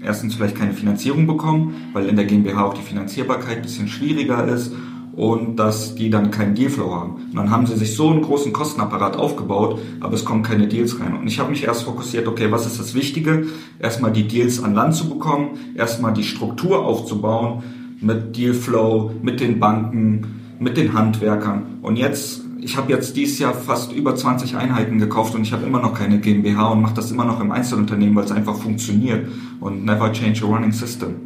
erstens 0.00 0.36
vielleicht 0.36 0.56
keine 0.56 0.74
Finanzierung 0.74 1.26
bekommen, 1.26 1.74
weil 1.92 2.08
in 2.08 2.14
der 2.14 2.24
GmbH 2.26 2.64
auch 2.64 2.74
die 2.74 2.82
Finanzierbarkeit 2.82 3.56
ein 3.56 3.62
bisschen 3.62 3.88
schwieriger 3.88 4.46
ist 4.46 4.72
und 5.16 5.56
dass 5.56 5.96
die 5.96 6.08
dann 6.08 6.30
keinen 6.30 6.54
Dealflow 6.54 6.94
haben. 6.94 7.14
Und 7.14 7.34
dann 7.34 7.50
haben 7.50 7.66
sie 7.66 7.74
sich 7.74 7.96
so 7.96 8.10
einen 8.10 8.22
großen 8.22 8.52
Kostenapparat 8.52 9.16
aufgebaut, 9.16 9.80
aber 9.98 10.14
es 10.14 10.24
kommen 10.24 10.44
keine 10.44 10.68
Deals 10.68 11.00
rein. 11.00 11.16
Und 11.16 11.26
ich 11.26 11.40
habe 11.40 11.50
mich 11.50 11.64
erst 11.64 11.82
fokussiert, 11.82 12.28
okay, 12.28 12.52
was 12.52 12.64
ist 12.64 12.78
das 12.78 12.94
Wichtige? 12.94 13.48
Erstmal 13.80 14.12
die 14.12 14.28
Deals 14.28 14.62
an 14.62 14.72
Land 14.72 14.94
zu 14.94 15.08
bekommen, 15.08 15.58
erstmal 15.74 16.12
die 16.12 16.22
Struktur 16.22 16.86
aufzubauen 16.86 17.64
mit 18.00 18.36
Dealflow, 18.36 19.14
mit 19.20 19.40
den 19.40 19.58
Banken, 19.58 20.43
mit 20.58 20.76
den 20.76 20.92
Handwerkern. 20.92 21.78
Und 21.82 21.96
jetzt, 21.96 22.42
ich 22.60 22.76
habe 22.76 22.92
jetzt 22.92 23.16
dieses 23.16 23.38
Jahr 23.38 23.54
fast 23.54 23.92
über 23.92 24.14
20 24.14 24.56
Einheiten 24.56 24.98
gekauft 24.98 25.34
und 25.34 25.42
ich 25.42 25.52
habe 25.52 25.66
immer 25.66 25.80
noch 25.80 25.94
keine 25.94 26.18
GmbH 26.18 26.68
und 26.68 26.82
mache 26.82 26.94
das 26.94 27.10
immer 27.10 27.24
noch 27.24 27.40
im 27.40 27.52
Einzelunternehmen, 27.52 28.14
weil 28.14 28.24
es 28.24 28.32
einfach 28.32 28.56
funktioniert. 28.56 29.26
Und 29.60 29.84
never 29.84 30.12
change 30.12 30.44
a 30.44 30.46
running 30.46 30.72
system. 30.72 31.16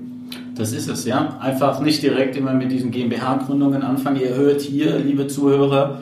Das 0.54 0.72
ist 0.72 0.88
es, 0.88 1.04
ja. 1.04 1.38
Einfach 1.40 1.80
nicht 1.80 2.02
direkt 2.02 2.36
immer 2.36 2.52
mit 2.52 2.72
diesen 2.72 2.90
GmbH-Gründungen 2.90 3.82
anfangen. 3.82 4.20
Ihr 4.20 4.34
hört 4.34 4.60
hier, 4.60 4.98
liebe 4.98 5.28
Zuhörer, 5.28 6.00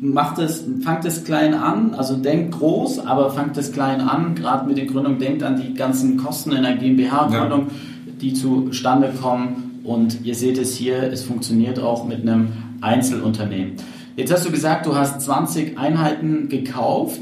macht 0.00 0.38
es, 0.38 0.64
fangt 0.82 1.04
es 1.04 1.24
klein 1.24 1.54
an, 1.54 1.94
also 1.94 2.16
denkt 2.16 2.58
groß, 2.58 3.00
aber 3.00 3.30
fangt 3.30 3.56
es 3.56 3.72
klein 3.72 4.00
an, 4.00 4.34
gerade 4.34 4.68
mit 4.68 4.78
den 4.78 4.86
Gründungen, 4.86 5.18
denkt 5.18 5.42
an 5.42 5.60
die 5.60 5.74
ganzen 5.74 6.16
Kosten 6.18 6.52
in 6.52 6.62
der 6.62 6.76
GmbH-Gründung, 6.76 7.66
ja. 7.66 8.12
die 8.20 8.34
zustande 8.34 9.12
kommen. 9.20 9.80
Und 9.82 10.24
ihr 10.24 10.34
seht 10.34 10.58
es 10.58 10.74
hier, 10.74 11.02
es 11.12 11.22
funktioniert 11.22 11.78
auch 11.78 12.06
mit 12.06 12.22
einem 12.22 12.48
Einzelunternehmen. 12.80 13.74
Jetzt 14.16 14.32
hast 14.32 14.46
du 14.46 14.50
gesagt, 14.50 14.86
du 14.86 14.94
hast 14.94 15.20
20 15.20 15.78
Einheiten 15.78 16.48
gekauft. 16.48 17.20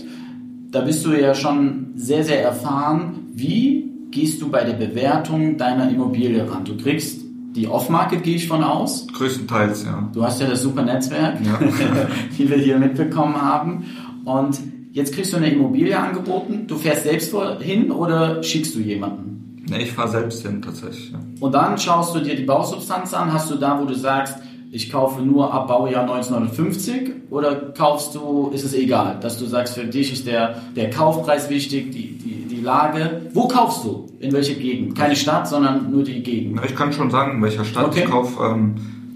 Da 0.70 0.80
bist 0.80 1.04
du 1.04 1.12
ja 1.12 1.34
schon 1.34 1.92
sehr, 1.96 2.24
sehr 2.24 2.42
erfahren. 2.42 3.26
Wie 3.32 3.90
gehst 4.10 4.40
du 4.40 4.48
bei 4.48 4.64
der 4.64 4.74
Bewertung 4.74 5.58
deiner 5.58 5.90
Immobilie 5.90 6.48
ran? 6.50 6.64
Du 6.64 6.76
kriegst 6.76 7.20
die 7.56 7.68
Off-Market, 7.68 8.22
gehe 8.22 8.36
ich 8.36 8.48
von 8.48 8.62
aus. 8.62 9.06
Größtenteils, 9.12 9.84
ja. 9.84 10.08
Du 10.12 10.24
hast 10.24 10.40
ja 10.40 10.48
das 10.48 10.62
super 10.62 10.82
Netzwerk, 10.82 11.38
ja. 11.44 11.58
wie 12.36 12.48
wir 12.48 12.58
hier 12.58 12.78
mitbekommen 12.78 13.40
haben. 13.40 13.84
Und 14.24 14.60
jetzt 14.92 15.14
kriegst 15.14 15.32
du 15.32 15.36
eine 15.36 15.50
Immobilie 15.50 15.98
angeboten. 15.98 16.66
Du 16.66 16.76
fährst 16.76 17.04
selbst 17.04 17.34
hin 17.60 17.90
oder 17.90 18.42
schickst 18.42 18.74
du 18.74 18.80
jemanden? 18.80 19.64
Nee, 19.68 19.84
ich 19.84 19.92
fahre 19.92 20.08
selbst 20.08 20.42
hin 20.42 20.60
tatsächlich. 20.62 21.12
Ja. 21.12 21.18
Und 21.40 21.52
dann 21.52 21.78
schaust 21.78 22.14
du 22.14 22.20
dir 22.20 22.36
die 22.36 22.44
Bausubstanz 22.44 23.14
an. 23.14 23.32
Hast 23.32 23.50
du 23.50 23.56
da, 23.56 23.80
wo 23.80 23.84
du 23.84 23.94
sagst, 23.94 24.38
ich 24.74 24.90
kaufe 24.90 25.22
nur 25.22 25.54
ab 25.54 25.68
Baujahr 25.68 26.02
1950 26.02 27.30
oder 27.30 27.54
kaufst 27.54 28.16
du, 28.16 28.50
ist 28.52 28.64
es 28.64 28.74
egal, 28.74 29.18
dass 29.20 29.38
du 29.38 29.46
sagst, 29.46 29.74
für 29.74 29.84
dich 29.84 30.12
ist 30.12 30.26
der, 30.26 30.56
der 30.74 30.90
Kaufpreis 30.90 31.48
wichtig, 31.48 31.92
die, 31.92 32.18
die, 32.18 32.46
die 32.48 32.60
Lage. 32.60 33.22
Wo 33.32 33.46
kaufst 33.46 33.84
du? 33.84 34.06
In 34.18 34.32
welcher 34.32 34.54
Gegend? 34.54 34.98
Keine 34.98 35.14
Stadt, 35.14 35.46
sondern 35.46 35.92
nur 35.92 36.02
die 36.02 36.24
Gegend. 36.24 36.60
Ich 36.66 36.74
kann 36.74 36.92
schon 36.92 37.08
sagen, 37.08 37.36
in 37.36 37.42
welcher 37.42 37.64
Stadt 37.64 37.86
okay. 37.86 38.00
ich 38.00 38.10
kaufe. 38.10 38.42
Ähm, 38.42 38.74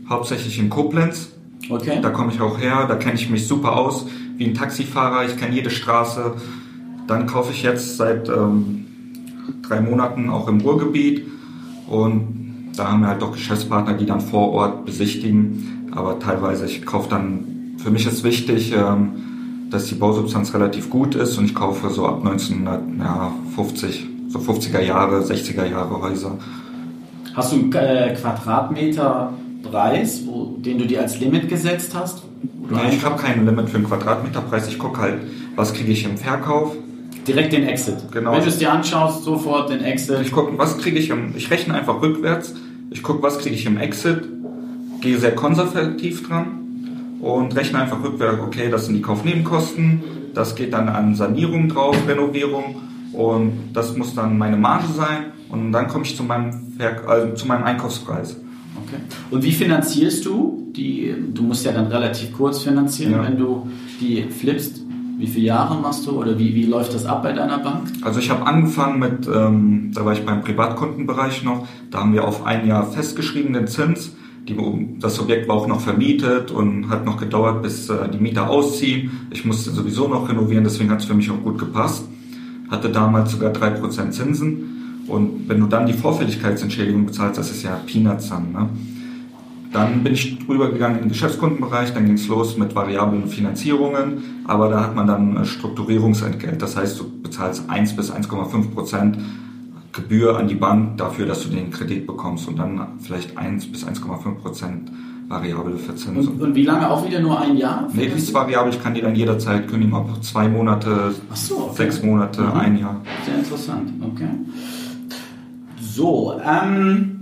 hauptsächlich 0.09 0.61
in 0.61 0.71
Koblenz. 0.71 1.33
Okay. 1.69 1.99
Da 2.01 2.11
komme 2.11 2.33
ich 2.33 2.41
auch 2.41 2.61
her, 2.61 2.87
da 2.87 2.95
kenne 2.95 3.17
ich 3.17 3.29
mich 3.29 3.49
super 3.49 3.77
aus, 3.77 4.07
wie 4.37 4.45
ein 4.45 4.55
Taxifahrer, 4.55 5.27
ich 5.27 5.37
kenne 5.39 5.57
jede 5.57 5.71
Straße. 5.71 6.35
Dann 7.09 7.27
kaufe 7.27 7.51
ich 7.51 7.65
jetzt 7.65 7.97
seit 7.97 8.29
ähm, 8.29 8.87
drei 9.69 9.81
Monaten 9.81 10.31
auch 10.31 10.47
im 10.47 10.61
Ruhrgebiet 10.61 11.27
und 11.89 12.38
da 12.79 12.91
haben 12.91 13.01
wir 13.01 13.09
halt 13.09 13.23
doch 13.23 13.33
Geschäftspartner, 13.33 13.95
die 13.95 14.07
dann 14.07 14.21
vor 14.21 14.53
Ort 14.53 14.85
besichtigen. 14.85 15.91
Aber 15.95 16.19
teilweise, 16.19 16.67
ich 16.67 16.87
kaufe 16.87 17.09
dann, 17.11 17.77
für 17.79 17.91
mich 17.91 18.07
ist 18.07 18.23
wichtig, 18.25 18.73
ähm, 18.73 19.69
dass 19.71 19.87
die 19.87 19.95
Bausubstanz 19.95 20.53
relativ 20.55 20.91
gut 20.91 21.15
ist 21.15 21.39
und 21.39 21.45
ich 21.45 21.55
kaufe 21.55 21.91
so 21.91 22.07
ab 22.07 22.25
1950, 22.25 24.07
so 24.29 24.39
50er 24.39 24.81
Jahre, 24.81 25.21
60er 25.21 25.67
Jahre 25.67 26.01
Häuser. 26.01 26.39
Hast 27.35 27.53
du 27.53 27.57
einen 27.57 27.71
äh, 27.73 28.17
Quadratmeterpreis, 28.21 30.23
den 30.59 30.79
du 30.79 30.87
dir 30.87 31.03
als 31.03 31.21
Limit 31.21 31.49
gesetzt 31.49 31.95
hast? 31.95 32.23
Nein, 32.71 32.93
ich 32.93 33.05
habe 33.05 33.21
kein 33.21 33.45
Limit 33.45 33.69
für 33.69 33.77
einen 33.77 33.87
Quadratmeterpreis. 33.87 34.69
Ich 34.69 34.79
gucke 34.79 35.01
halt, 35.01 35.21
was 35.57 35.75
kriege 35.75 35.93
ich 35.93 36.05
im 36.05 36.17
Verkauf. 36.17 36.75
Direkt 37.27 37.53
den 37.53 37.69
Exit. 37.69 37.97
Genau. 38.11 38.33
Wenn 38.33 38.43
du 38.43 38.49
es 38.49 38.59
dir 38.59 38.73
anschaust, 38.73 39.25
sofort 39.25 39.69
den 39.71 39.85
Exit. 39.85 40.21
Ich 40.23 40.33
gucke, 40.33 40.57
was 40.57 40.79
kriege 40.79 40.99
ich 40.99 41.11
im, 41.11 41.35
ich 41.37 41.51
rechne 41.51 41.75
einfach 41.75 42.01
rückwärts. 42.01 42.55
Ich 42.91 43.03
gucke, 43.03 43.23
was 43.23 43.39
kriege 43.39 43.55
ich 43.55 43.67
im 43.67 43.77
Exit, 43.79 44.23
gehe 45.01 45.19
sehr 45.19 45.35
konservativ 45.35 46.27
dran 46.27 47.19
und 47.21 47.55
rechne 47.55 47.81
einfach 47.81 48.03
rückwärts, 48.03 48.41
okay, 48.41 48.71
das 48.71 48.87
sind 48.87 48.95
die 48.95 49.03
Kaufnebenkosten, 49.03 50.03
das 50.35 50.55
geht 50.55 50.73
dann 50.73 50.89
an 50.89 51.15
Sanierung 51.15 51.69
drauf, 51.69 51.97
Renovierung 52.07 52.77
und 53.13 53.71
das 53.73 53.97
muss 53.97 54.15
dann 54.15 54.39
meine 54.39 54.57
Marge 54.57 54.89
sein 54.97 55.33
und 55.51 55.73
dann 55.73 55.89
komme 55.89 56.05
ich 56.05 56.17
zu 56.17 56.23
meinem, 56.23 56.73
Ver 56.77 57.09
also 57.09 57.35
zu 57.35 57.47
meinem 57.47 57.65
Einkaufspreis. 57.65 58.37
Okay. 58.87 59.03
Und 59.31 59.43
wie 59.43 59.53
finanzierst 59.53 60.25
du 60.25 60.71
die? 60.75 61.15
Du 61.35 61.43
musst 61.43 61.65
ja 61.67 61.73
dann 61.73 61.89
relativ 61.89 62.33
kurz 62.33 62.63
finanzieren, 62.63 63.13
ja. 63.13 63.25
wenn 63.25 63.37
du 63.37 63.69
die 64.01 64.23
flippst. 64.23 64.78
Wie 65.19 65.27
viele 65.27 65.47
Jahre 65.47 65.79
machst 65.79 66.07
du 66.07 66.13
oder 66.13 66.39
wie, 66.39 66.55
wie 66.55 66.65
läuft 66.65 66.95
das 66.95 67.05
ab 67.05 67.23
bei 67.23 67.33
deiner 67.33 67.59
Bank? 67.59 67.89
Also 68.03 68.21
ich 68.21 68.31
habe 68.31 68.47
angefangen 68.47 68.99
mit, 68.99 69.29
ähm, 69.29 69.91
da 69.93 70.05
war 70.05 70.13
ich 70.13 70.25
beim 70.25 70.43
Privatkundenbereich 70.43 71.45
noch, 71.45 71.67
da 71.91 71.99
haben 71.99 72.15
wir 72.15 72.25
auf 72.25 72.47
ein 72.47 72.67
Jahr 72.67 72.85
festgeschrieben 72.85 73.53
den 73.53 73.67
Zins 73.67 74.13
die, 74.49 74.99
das 74.99 75.21
Objekt 75.21 75.49
war 75.49 75.57
auch 75.57 75.67
noch 75.67 75.81
vermietet 75.81 76.51
und 76.51 76.89
hat 76.89 77.05
noch 77.05 77.19
gedauert, 77.19 77.63
bis 77.63 77.89
äh, 77.89 78.09
die 78.09 78.19
Mieter 78.19 78.49
ausziehen. 78.49 79.11
Ich 79.31 79.45
musste 79.45 79.71
sowieso 79.71 80.09
noch 80.09 80.29
renovieren, 80.29 80.65
deswegen 80.65 80.91
hat 80.91 81.01
es 81.01 81.05
für 81.05 81.15
mich 81.15 81.31
auch 81.31 81.43
gut 81.43 81.59
gepasst. 81.59 82.05
Hatte 82.71 82.91
damals 82.91 83.33
sogar 83.33 83.53
3% 83.53 84.11
Zinsen. 84.11 85.05
Und 85.07 85.49
wenn 85.49 85.61
du 85.61 85.67
dann 85.67 85.87
die 85.87 85.93
Vorfälligkeitsentschädigung 85.93 87.07
bezahlst, 87.07 87.39
das 87.39 87.51
ist 87.51 87.63
ja 87.63 87.81
Peanuts 87.87 88.29
dann. 88.29 88.53
Ne? 88.53 88.69
Dann 89.73 90.03
bin 90.03 90.15
ich 90.15 90.39
rübergegangen 90.49 90.99
in 90.99 91.05
den 91.05 91.09
Geschäftskundenbereich, 91.11 91.93
dann 91.93 92.07
ging 92.07 92.15
es 92.15 92.27
los 92.27 92.57
mit 92.57 92.75
variablen 92.75 93.29
Finanzierungen, 93.29 94.43
aber 94.47 94.71
da 94.71 94.83
hat 94.83 94.95
man 94.95 95.07
dann 95.07 95.45
Strukturierungsentgelt. 95.45 96.63
Das 96.63 96.77
heißt, 96.77 96.99
du 96.99 97.23
bezahlst 97.23 97.69
1 97.69 97.95
bis 97.97 98.11
1,5 98.11 98.71
Prozent 98.71 99.19
Gebühr 99.93 100.39
an 100.39 100.49
die 100.49 100.55
Bank 100.55 100.97
dafür, 100.99 101.27
dass 101.27 101.43
du 101.43 101.49
den 101.49 101.71
Kredit 101.71 102.07
bekommst 102.07 102.49
und 102.49 102.59
dann 102.59 102.99
vielleicht 103.01 103.37
1 103.37 103.71
bis 103.73 103.87
1,5 103.87 104.35
Prozent 104.37 104.91
variable 105.29 105.77
Verzinsung. 105.77 106.35
Und, 106.35 106.43
und, 106.43 106.55
wie 106.55 106.65
lange 106.65 106.89
auch 106.89 107.07
wieder 107.07 107.21
nur 107.21 107.39
ein 107.39 107.57
Jahr? 107.57 107.89
Nee, 107.93 108.07
die 108.07 108.13
ist 108.13 108.33
variabel, 108.33 108.73
ich 108.73 108.83
kann 108.83 108.95
die 108.95 109.03
dann 109.03 109.15
jederzeit 109.15 109.69
kündigen, 109.69 109.95
ob 109.95 110.23
zwei 110.23 110.49
Monate, 110.49 111.15
so, 111.35 111.59
okay. 111.59 111.77
sechs 111.77 112.03
Monate, 112.03 112.43
mhm. 112.43 112.53
ein 112.53 112.79
Jahr. 112.79 113.01
Sehr 113.27 113.39
interessant, 113.39 113.91
okay. 114.03 114.31
So, 115.81 116.41
ähm, 116.45 117.18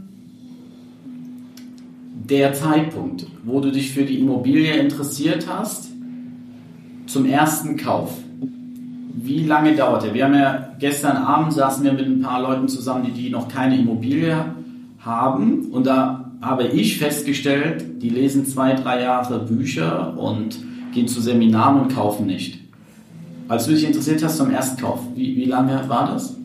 der 2.28 2.52
Zeitpunkt, 2.52 3.26
wo 3.44 3.60
du 3.60 3.70
dich 3.70 3.92
für 3.92 4.04
die 4.04 4.18
Immobilie 4.18 4.74
interessiert 4.76 5.46
hast, 5.48 5.90
zum 7.06 7.24
ersten 7.24 7.76
Kauf. 7.76 8.12
wie 9.18 9.44
lange 9.44 9.74
dauert 9.74 10.04
der? 10.04 10.14
Wir 10.14 10.24
haben 10.24 10.34
ja 10.34 10.68
gestern 10.78 11.16
Abend 11.16 11.52
saßen 11.52 11.82
wir 11.84 11.92
mit 11.92 12.06
ein 12.06 12.20
paar 12.20 12.40
Leuten 12.42 12.68
zusammen, 12.68 13.06
die, 13.06 13.22
die 13.22 13.30
noch 13.30 13.48
keine 13.48 13.76
Immobilie 13.76 14.36
haben. 15.00 15.66
Und 15.72 15.86
da 15.86 16.32
habe 16.40 16.64
ich 16.64 16.98
festgestellt, 16.98 18.02
die 18.02 18.08
lesen 18.08 18.46
zwei, 18.46 18.74
drei 18.74 19.02
Jahre 19.02 19.40
Bücher 19.40 20.16
und 20.16 20.58
gehen 20.92 21.08
zu 21.08 21.20
Seminaren 21.20 21.80
und 21.80 21.94
kaufen 21.94 22.26
nicht. 22.26 22.60
Als 23.48 23.66
du 23.66 23.72
dich 23.72 23.84
interessiert 23.84 24.22
hast 24.22 24.36
zum 24.36 24.50
Erstkauf, 24.50 25.00
wie, 25.14 25.36
wie 25.36 25.44
lange 25.44 25.88
war 25.88 26.12
das? 26.12 26.36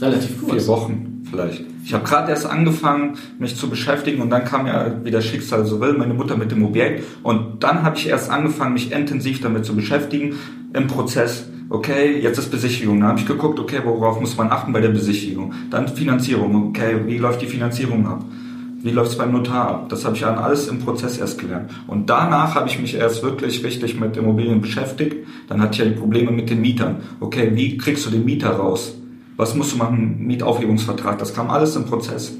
Relativ 0.00 0.38
kurz. 0.40 0.64
Vier 0.64 0.66
Wochen 0.68 1.22
vielleicht. 1.30 1.64
Ich 1.88 1.94
habe 1.94 2.04
gerade 2.04 2.30
erst 2.30 2.44
angefangen, 2.44 3.16
mich 3.38 3.56
zu 3.56 3.70
beschäftigen 3.70 4.20
und 4.20 4.28
dann 4.28 4.44
kam 4.44 4.66
ja, 4.66 5.02
wie 5.04 5.10
das 5.10 5.24
Schicksal 5.24 5.64
so 5.64 5.80
will, 5.80 5.94
meine 5.94 6.12
Mutter 6.12 6.36
mit 6.36 6.50
dem 6.50 6.62
Objekt 6.62 7.02
und 7.22 7.64
dann 7.64 7.82
habe 7.82 7.96
ich 7.96 8.06
erst 8.06 8.30
angefangen, 8.30 8.74
mich 8.74 8.92
intensiv 8.92 9.40
damit 9.40 9.64
zu 9.64 9.74
beschäftigen 9.74 10.34
im 10.74 10.86
Prozess. 10.86 11.48
Okay, 11.70 12.20
jetzt 12.20 12.36
ist 12.36 12.50
Besichtigung. 12.50 13.00
Dann 13.00 13.08
habe 13.08 13.20
ich 13.20 13.26
geguckt, 13.26 13.58
okay, 13.58 13.80
worauf 13.82 14.20
muss 14.20 14.36
man 14.36 14.50
achten 14.50 14.70
bei 14.70 14.82
der 14.82 14.90
Besichtigung? 14.90 15.54
Dann 15.70 15.88
Finanzierung. 15.88 16.68
Okay, 16.68 17.06
wie 17.06 17.16
läuft 17.16 17.40
die 17.40 17.46
Finanzierung 17.46 18.06
ab? 18.06 18.22
Wie 18.82 18.90
läuft 18.90 19.12
es 19.12 19.16
beim 19.16 19.32
Notar 19.32 19.68
ab? 19.68 19.88
Das 19.88 20.04
habe 20.04 20.14
ich 20.14 20.20
dann 20.20 20.36
alles 20.36 20.68
im 20.68 20.80
Prozess 20.80 21.16
erst 21.16 21.38
gelernt. 21.38 21.70
Und 21.86 22.10
danach 22.10 22.54
habe 22.54 22.68
ich 22.68 22.78
mich 22.78 22.96
erst 22.96 23.22
wirklich 23.22 23.64
richtig 23.64 23.98
mit 23.98 24.14
Immobilien 24.18 24.60
beschäftigt. 24.60 25.26
Dann 25.48 25.62
hatte 25.62 25.72
ich 25.72 25.78
ja 25.78 25.84
die 25.86 25.98
Probleme 25.98 26.32
mit 26.32 26.50
den 26.50 26.60
Mietern. 26.60 26.96
Okay, 27.18 27.52
wie 27.54 27.78
kriegst 27.78 28.04
du 28.04 28.10
den 28.10 28.26
Mieter 28.26 28.50
raus? 28.50 28.94
Was 29.38 29.54
musst 29.54 29.72
du 29.72 29.76
machen? 29.78 30.26
Mietaufhebungsvertrag. 30.26 31.18
Das 31.18 31.32
kam 31.32 31.48
alles 31.48 31.76
im 31.76 31.86
Prozess. 31.86 32.36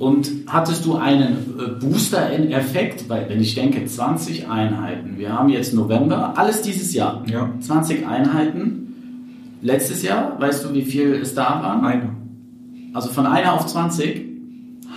Und 0.00 0.28
hattest 0.48 0.84
du 0.84 0.96
einen 0.96 1.54
äh, 1.58 1.80
Booster-Effekt? 1.80 3.08
Weil, 3.08 3.28
wenn 3.28 3.40
ich 3.40 3.54
denke, 3.54 3.84
20 3.84 4.48
Einheiten. 4.48 5.16
Wir 5.16 5.32
haben 5.32 5.48
jetzt 5.48 5.72
November, 5.72 6.34
alles 6.36 6.62
dieses 6.62 6.92
Jahr. 6.92 7.22
Ja. 7.30 7.50
20 7.60 8.04
Einheiten. 8.04 9.58
Letztes 9.62 10.02
Jahr, 10.02 10.40
weißt 10.40 10.64
du, 10.64 10.74
wie 10.74 10.82
viel 10.82 11.14
es 11.14 11.34
da 11.34 11.62
waren? 11.62 11.84
Eine. 11.84 12.10
Also 12.92 13.10
von 13.10 13.26
einer 13.26 13.52
auf 13.52 13.66
20? 13.66 14.28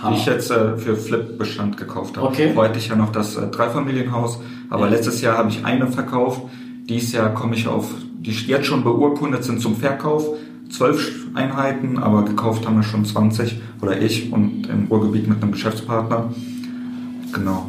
Hammer. 0.02 0.16
ich 0.16 0.26
jetzt 0.26 0.50
äh, 0.50 0.76
für 0.76 0.96
Flip-Bestand 0.96 1.76
gekauft 1.76 2.16
habe. 2.16 2.26
Okay. 2.26 2.52
Hatte 2.56 2.78
ich 2.80 2.88
ja 2.88 2.96
noch 2.96 3.12
das 3.12 3.36
äh, 3.36 3.46
Dreifamilienhaus, 3.46 4.40
aber 4.70 4.86
ja. 4.86 4.90
letztes 4.90 5.20
Jahr 5.20 5.38
habe 5.38 5.50
ich 5.50 5.64
eine 5.64 5.86
verkauft. 5.86 6.42
Dieses 6.88 7.12
Jahr 7.12 7.32
komme 7.32 7.54
ich 7.54 7.68
auf, 7.68 7.94
die 8.18 8.32
jetzt 8.32 8.66
schon 8.66 8.82
beurkundet 8.82 9.44
sind 9.44 9.60
zum 9.60 9.76
Verkauf. 9.76 10.26
Zwölf 10.76 11.28
Einheiten, 11.34 11.98
aber 11.98 12.24
gekauft 12.24 12.66
haben 12.66 12.76
wir 12.76 12.82
schon 12.82 13.04
20 13.04 13.60
oder 13.80 14.00
ich 14.00 14.32
und 14.32 14.66
im 14.68 14.88
Ruhrgebiet 14.90 15.28
mit 15.28 15.40
einem 15.40 15.52
Geschäftspartner. 15.52 16.32
Genau. 17.32 17.66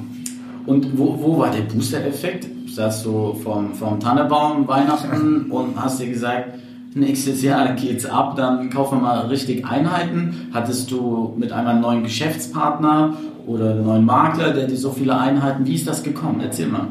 Und 0.65 0.97
wo, 0.97 1.15
wo 1.21 1.38
war 1.38 1.51
der 1.51 1.62
Booster-Effekt? 1.62 2.47
Saßt 2.67 3.05
du 3.05 3.35
vom, 3.43 3.75
vom 3.75 4.00
Tannebaum 4.00 4.67
Weihnachten 4.67 5.45
und 5.51 5.79
hast 5.79 6.00
dir 6.00 6.09
gesagt, 6.09 6.57
nächstes 6.95 7.43
Jahr 7.43 7.74
geht's 7.74 8.07
ab, 8.07 8.35
dann 8.38 8.71
kaufen 8.71 8.97
wir 8.97 9.03
mal 9.03 9.19
richtig 9.27 9.63
Einheiten. 9.67 10.47
Hattest 10.51 10.89
du 10.89 11.35
mit 11.38 11.51
einmal 11.51 11.74
einen 11.74 11.81
neuen 11.81 12.03
Geschäftspartner 12.03 13.17
oder 13.45 13.71
einen 13.71 13.85
neuen 13.85 14.05
Makler, 14.05 14.51
der 14.51 14.65
dir 14.65 14.77
so 14.77 14.89
viele 14.89 15.15
Einheiten, 15.15 15.67
wie 15.67 15.75
ist 15.75 15.88
das 15.88 16.01
gekommen? 16.01 16.41
Erzähl 16.41 16.69
mal. 16.69 16.88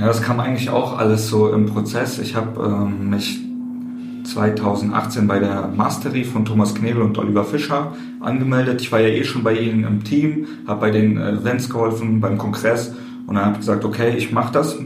Ja, 0.00 0.06
das 0.06 0.22
kam 0.22 0.40
eigentlich 0.40 0.70
auch 0.70 0.96
alles 0.96 1.28
so 1.28 1.52
im 1.52 1.66
Prozess. 1.66 2.18
Ich 2.18 2.34
habe 2.34 2.58
ähm, 2.64 3.10
mich 3.10 3.49
2018 4.32 5.26
bei 5.26 5.38
der 5.38 5.68
Mastery 5.68 6.24
von 6.24 6.44
Thomas 6.44 6.74
Knebel 6.74 7.02
und 7.02 7.18
Oliver 7.18 7.44
Fischer 7.44 7.94
angemeldet. 8.20 8.80
Ich 8.80 8.92
war 8.92 9.00
ja 9.00 9.08
eh 9.08 9.24
schon 9.24 9.42
bei 9.42 9.54
ihnen 9.54 9.84
im 9.84 10.04
Team, 10.04 10.46
habe 10.66 10.80
bei 10.80 10.90
den 10.90 11.16
Events 11.18 11.68
geholfen, 11.68 12.20
beim 12.20 12.38
Kongress 12.38 12.94
und 13.26 13.34
dann 13.34 13.44
habe 13.44 13.54
ich 13.54 13.60
gesagt, 13.60 13.84
okay, 13.84 14.14
ich 14.16 14.32
mache 14.32 14.52
das 14.52 14.78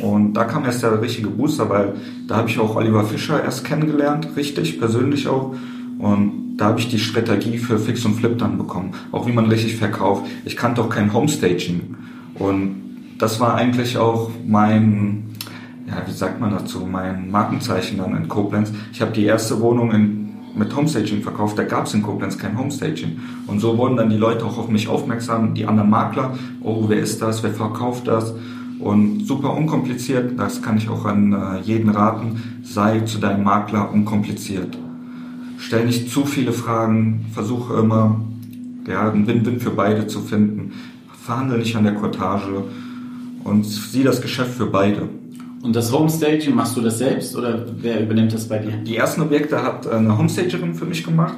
und 0.00 0.34
da 0.34 0.44
kam 0.44 0.64
erst 0.64 0.82
der 0.82 1.00
richtige 1.00 1.28
Booster, 1.28 1.68
weil 1.68 1.94
da 2.26 2.36
habe 2.36 2.48
ich 2.48 2.58
auch 2.58 2.76
Oliver 2.76 3.04
Fischer 3.04 3.42
erst 3.42 3.64
kennengelernt, 3.64 4.28
richtig, 4.36 4.78
persönlich 4.78 5.28
auch. 5.28 5.54
Und 5.98 6.56
da 6.56 6.66
habe 6.66 6.80
ich 6.80 6.88
die 6.88 6.98
Strategie 6.98 7.58
für 7.58 7.78
Fix 7.78 8.04
und 8.04 8.14
Flip 8.14 8.38
dann 8.38 8.56
bekommen. 8.56 8.92
Auch 9.12 9.26
wie 9.26 9.32
man 9.32 9.46
richtig 9.46 9.76
verkauft. 9.76 10.26
Ich 10.44 10.56
kannte 10.56 10.80
auch 10.80 10.88
kein 10.88 11.12
Homestaging. 11.12 11.94
Und 12.34 12.76
das 13.18 13.40
war 13.40 13.54
eigentlich 13.54 13.98
auch 13.98 14.30
mein, 14.46 15.29
ja, 15.90 16.02
wie 16.06 16.12
sagt 16.12 16.40
man 16.40 16.50
dazu, 16.50 16.86
mein 16.90 17.30
Markenzeichen 17.30 17.98
dann 17.98 18.16
in 18.16 18.28
Koblenz. 18.28 18.72
Ich 18.92 19.00
habe 19.00 19.12
die 19.12 19.24
erste 19.24 19.60
Wohnung 19.60 19.90
in, 19.92 20.28
mit 20.54 20.74
Homestaging 20.74 21.22
verkauft, 21.22 21.58
da 21.58 21.64
gab 21.64 21.86
es 21.86 21.94
in 21.94 22.02
Koblenz 22.02 22.38
kein 22.38 22.58
Homestaging. 22.58 23.18
Und 23.46 23.60
so 23.60 23.76
wurden 23.76 23.96
dann 23.96 24.10
die 24.10 24.16
Leute 24.16 24.44
auch 24.44 24.58
auf 24.58 24.68
mich 24.68 24.88
aufmerksam, 24.88 25.54
die 25.54 25.66
anderen 25.66 25.90
Makler, 25.90 26.36
oh, 26.62 26.84
wer 26.88 26.98
ist 26.98 27.20
das, 27.20 27.42
wer 27.42 27.52
verkauft 27.52 28.06
das? 28.06 28.34
und 28.80 29.26
super 29.26 29.52
unkompliziert. 29.54 30.38
Das 30.38 30.62
kann 30.62 30.78
ich 30.78 30.88
auch 30.88 31.04
an 31.04 31.32
äh, 31.32 31.60
jeden 31.60 31.90
raten. 31.90 32.60
Sei 32.62 33.00
zu 33.00 33.18
deinem 33.18 33.44
Makler 33.44 33.92
unkompliziert. 33.92 34.76
Stell 35.58 35.86
nicht 35.86 36.10
zu 36.10 36.24
viele 36.24 36.52
Fragen. 36.52 37.26
Versuche 37.32 37.74
immer, 37.74 38.20
ja, 38.88 39.10
einen 39.10 39.26
Win-Win 39.26 39.60
für 39.60 39.70
beide 39.70 40.06
zu 40.06 40.20
finden. 40.20 40.72
Verhandle 41.22 41.58
nicht 41.58 41.76
an 41.76 41.84
der 41.84 41.94
Cortage 41.94 42.64
und 43.44 43.64
sieh 43.64 44.02
das 44.02 44.22
Geschäft 44.22 44.54
für 44.54 44.66
beide. 44.66 45.08
Und 45.62 45.76
das 45.76 45.92
Homestaging, 45.92 46.54
machst 46.54 46.76
du 46.76 46.80
das 46.80 46.98
selbst 46.98 47.36
oder 47.36 47.66
wer 47.82 48.02
übernimmt 48.02 48.32
das 48.32 48.48
bei 48.48 48.58
dir? 48.58 48.72
Die 48.78 48.96
ersten 48.96 49.20
Objekte 49.20 49.62
hat 49.62 49.86
eine 49.86 50.16
Homestagerin 50.16 50.74
für 50.74 50.86
mich 50.86 51.04
gemacht. 51.04 51.34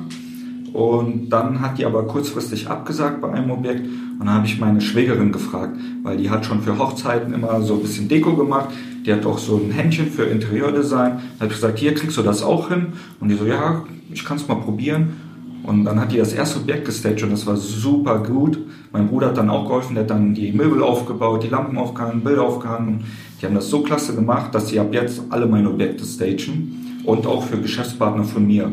Und 0.73 1.29
dann 1.29 1.61
hat 1.61 1.79
die 1.79 1.85
aber 1.85 2.07
kurzfristig 2.07 2.69
abgesagt 2.69 3.21
bei 3.21 3.31
einem 3.31 3.51
Objekt. 3.51 3.85
Und 3.85 4.21
dann 4.21 4.31
habe 4.31 4.47
ich 4.47 4.59
meine 4.61 4.81
Schwägerin 4.81 5.33
gefragt, 5.33 5.77
weil 6.03 6.17
die 6.17 6.31
hat 6.31 6.47
schon 6.47 6.63
für 6.63 6.79
Hochzeiten 6.79 7.35
immer 7.35 7.61
so 7.63 7.75
ein 7.75 7.83
bisschen 7.83 8.09
Deko 8.09 8.35
gemacht. 8.37 8.69
Die 9.05 9.13
hat 9.13 9.27
auch 9.27 9.39
so 9.39 9.57
ein 9.57 9.73
Händchen 9.73 10.07
für 10.07 10.23
Interieurdesign. 10.23 11.13
Da 11.39 11.45
habe 11.45 11.53
ich 11.53 11.61
gesagt, 11.61 11.79
hier 11.81 11.93
kriegst 11.95 12.17
du 12.17 12.23
das 12.23 12.43
auch 12.43 12.69
hin. 12.69 12.93
Und 13.19 13.29
die 13.29 13.35
so, 13.35 13.45
ja, 13.45 13.83
ich 14.13 14.25
kann 14.25 14.37
es 14.37 14.47
mal 14.47 14.55
probieren. 14.55 15.17
Und 15.65 15.85
dann 15.85 16.01
hat 16.01 16.13
die 16.13 16.17
das 16.17 16.33
erste 16.33 16.61
Objekt 16.61 16.87
gestaged 16.87 17.23
und 17.23 17.31
das 17.31 17.47
war 17.47 17.57
super 17.57 18.19
gut. 18.19 18.59
Mein 18.93 19.09
Bruder 19.09 19.29
hat 19.29 19.37
dann 19.37 19.49
auch 19.49 19.65
geholfen, 19.65 19.95
der 19.95 20.05
hat 20.05 20.11
dann 20.11 20.35
die 20.35 20.53
Möbel 20.53 20.83
aufgebaut, 20.83 21.45
die 21.45 21.49
Lampen 21.49 21.79
aufgehangen, 21.79 22.23
Bilder 22.23 22.43
aufgehangen. 22.43 23.05
Die 23.43 23.47
haben 23.47 23.57
das 23.57 23.71
so 23.71 23.81
klasse 23.81 24.15
gemacht, 24.15 24.55
dass 24.55 24.69
sie 24.69 24.79
ab 24.79 24.95
jetzt 24.95 25.21
alle 25.31 25.47
meine 25.47 25.69
Objekte 25.69 26.05
stagen 26.05 27.03
und 27.05 27.27
auch 27.27 27.43
für 27.43 27.59
Geschäftspartner 27.59 28.23
von 28.23 28.47
mir. 28.47 28.71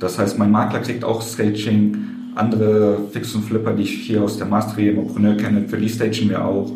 Das 0.00 0.18
heißt, 0.18 0.38
mein 0.38 0.50
Makler 0.50 0.80
kriegt 0.80 1.04
auch 1.04 1.20
Staging, 1.20 1.98
andere 2.34 3.00
Fix 3.10 3.34
und 3.34 3.42
Flipper, 3.42 3.74
die 3.74 3.82
ich 3.82 3.92
hier 3.92 4.22
aus 4.22 4.38
der 4.38 4.46
Mastery 4.46 4.88
im 4.88 4.98
Opreneur 4.98 5.34
kenne, 5.34 5.68
für 5.68 5.76
die 5.76 5.90
stagen 5.90 6.30
wir 6.30 6.42
auch. 6.42 6.72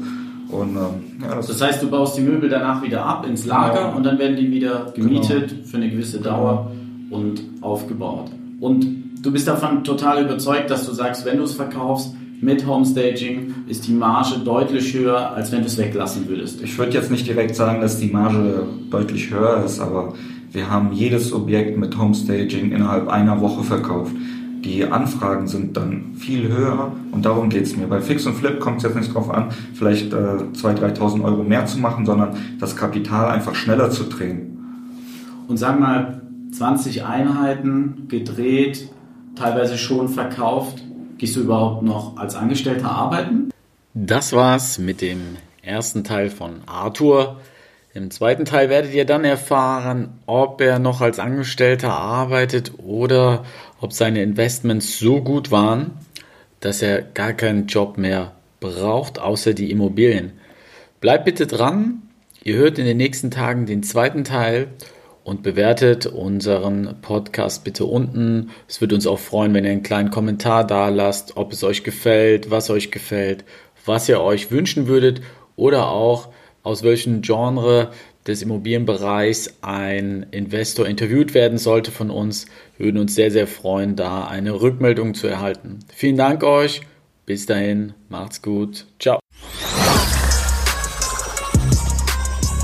Und, 0.50 0.76
ähm, 0.76 1.22
ja, 1.22 1.34
das, 1.36 1.46
das, 1.46 1.62
heißt, 1.62 1.82
du 1.82 1.88
baust 1.88 2.18
die 2.18 2.20
Möbel 2.20 2.50
danach 2.50 2.82
wieder 2.82 3.02
ab 3.02 3.26
ins 3.26 3.46
Lager 3.46 3.84
genau. 3.84 3.96
und 3.96 4.04
dann 4.04 4.18
werden 4.18 4.36
die 4.36 4.50
wieder 4.50 4.92
gemietet 4.94 5.48
genau. 5.48 5.62
für 5.64 5.76
eine 5.78 5.88
gewisse 5.88 6.20
Dauer 6.20 6.70
genau. 7.08 7.22
und 7.22 7.42
aufgebaut. 7.62 8.30
Und 8.60 8.86
du 9.22 9.32
bist 9.32 9.48
davon 9.48 9.84
total 9.84 10.22
überzeugt, 10.22 10.70
dass 10.70 10.84
du 10.84 10.92
sagst, 10.92 11.24
wenn 11.24 11.38
du 11.38 11.44
es 11.44 11.54
verkaufst, 11.54 12.14
mit 12.40 12.66
Homestaging 12.66 13.54
ist 13.68 13.86
die 13.86 13.92
Marge 13.92 14.40
deutlich 14.44 14.94
höher, 14.94 15.32
als 15.32 15.52
wenn 15.52 15.60
du 15.60 15.66
es 15.66 15.78
weglassen 15.78 16.28
würdest. 16.28 16.62
Ich 16.62 16.76
würde 16.78 16.92
jetzt 16.92 17.10
nicht 17.10 17.26
direkt 17.26 17.56
sagen, 17.56 17.80
dass 17.80 17.98
die 17.98 18.08
Marge 18.08 18.66
deutlich 18.90 19.30
höher 19.30 19.64
ist, 19.64 19.80
aber 19.80 20.14
wir 20.52 20.70
haben 20.70 20.92
jedes 20.92 21.32
Objekt 21.32 21.76
mit 21.76 21.96
Homestaging 21.98 22.72
innerhalb 22.72 23.08
einer 23.08 23.40
Woche 23.40 23.62
verkauft. 23.62 24.12
Die 24.64 24.84
Anfragen 24.84 25.46
sind 25.46 25.76
dann 25.76 26.14
viel 26.16 26.48
höher 26.48 26.92
und 27.12 27.24
darum 27.24 27.48
geht 27.50 27.64
es 27.64 27.76
mir. 27.76 27.86
Bei 27.86 28.00
Fix 28.00 28.26
und 28.26 28.34
Flip 28.34 28.58
kommt 28.58 28.78
es 28.78 28.82
jetzt 28.84 28.96
nicht 28.96 29.10
darauf 29.10 29.30
an, 29.30 29.50
vielleicht 29.74 30.12
äh, 30.12 30.16
2.000, 30.16 30.98
3.000 30.98 31.24
Euro 31.24 31.42
mehr 31.44 31.66
zu 31.66 31.78
machen, 31.78 32.04
sondern 32.04 32.36
das 32.58 32.74
Kapital 32.74 33.30
einfach 33.30 33.54
schneller 33.54 33.90
zu 33.90 34.04
drehen. 34.04 34.58
Und 35.46 35.58
sag 35.58 35.78
mal, 35.78 36.22
20 36.52 37.04
Einheiten 37.04 38.06
gedreht, 38.08 38.90
teilweise 39.36 39.78
schon 39.78 40.08
verkauft. 40.08 40.82
Gehst 41.18 41.36
du 41.36 41.40
überhaupt 41.40 41.82
noch 41.82 42.16
als 42.16 42.34
Angestellter 42.34 42.90
arbeiten? 42.90 43.50
Das 43.94 44.32
war's 44.32 44.78
mit 44.78 45.00
dem 45.00 45.36
ersten 45.62 46.04
Teil 46.04 46.28
von 46.28 46.60
Arthur. 46.66 47.40
Im 47.94 48.10
zweiten 48.10 48.44
Teil 48.44 48.68
werdet 48.68 48.92
ihr 48.92 49.06
dann 49.06 49.24
erfahren, 49.24 50.18
ob 50.26 50.60
er 50.60 50.78
noch 50.78 51.00
als 51.00 51.18
Angestellter 51.18 51.92
arbeitet 51.92 52.72
oder 52.76 53.44
ob 53.80 53.94
seine 53.94 54.22
Investments 54.22 54.98
so 54.98 55.22
gut 55.22 55.50
waren, 55.50 55.92
dass 56.60 56.82
er 56.82 57.00
gar 57.00 57.32
keinen 57.32 57.66
Job 57.66 57.96
mehr 57.96 58.32
braucht, 58.60 59.18
außer 59.18 59.54
die 59.54 59.70
Immobilien. 59.70 60.32
Bleibt 61.00 61.24
bitte 61.24 61.46
dran. 61.46 62.02
Ihr 62.44 62.56
hört 62.56 62.78
in 62.78 62.84
den 62.84 62.98
nächsten 62.98 63.30
Tagen 63.30 63.64
den 63.64 63.82
zweiten 63.82 64.24
Teil 64.24 64.68
und 65.26 65.42
bewertet 65.42 66.06
unseren 66.06 67.00
Podcast 67.02 67.64
bitte 67.64 67.84
unten. 67.84 68.50
Es 68.68 68.80
würde 68.80 68.94
uns 68.94 69.08
auch 69.08 69.18
freuen, 69.18 69.52
wenn 69.54 69.64
ihr 69.64 69.72
einen 69.72 69.82
kleinen 69.82 70.12
Kommentar 70.12 70.64
da 70.64 70.88
lasst, 70.88 71.36
ob 71.36 71.52
es 71.52 71.64
euch 71.64 71.82
gefällt, 71.82 72.52
was 72.52 72.70
euch 72.70 72.92
gefällt, 72.92 73.44
was 73.84 74.08
ihr 74.08 74.20
euch 74.20 74.52
wünschen 74.52 74.86
würdet 74.86 75.22
oder 75.56 75.88
auch 75.88 76.28
aus 76.62 76.84
welchem 76.84 77.22
Genre 77.22 77.90
des 78.24 78.42
Immobilienbereichs 78.42 79.54
ein 79.62 80.26
Investor 80.30 80.86
interviewt 80.86 81.34
werden 81.34 81.58
sollte 81.58 81.90
von 81.90 82.10
uns. 82.10 82.46
Wir 82.76 82.86
würden 82.86 82.98
uns 82.98 83.16
sehr, 83.16 83.32
sehr 83.32 83.48
freuen, 83.48 83.96
da 83.96 84.28
eine 84.28 84.60
Rückmeldung 84.60 85.14
zu 85.14 85.26
erhalten. 85.26 85.80
Vielen 85.92 86.16
Dank 86.16 86.44
euch. 86.44 86.82
Bis 87.24 87.46
dahin, 87.46 87.94
macht's 88.08 88.42
gut. 88.42 88.86
Ciao. 89.00 89.25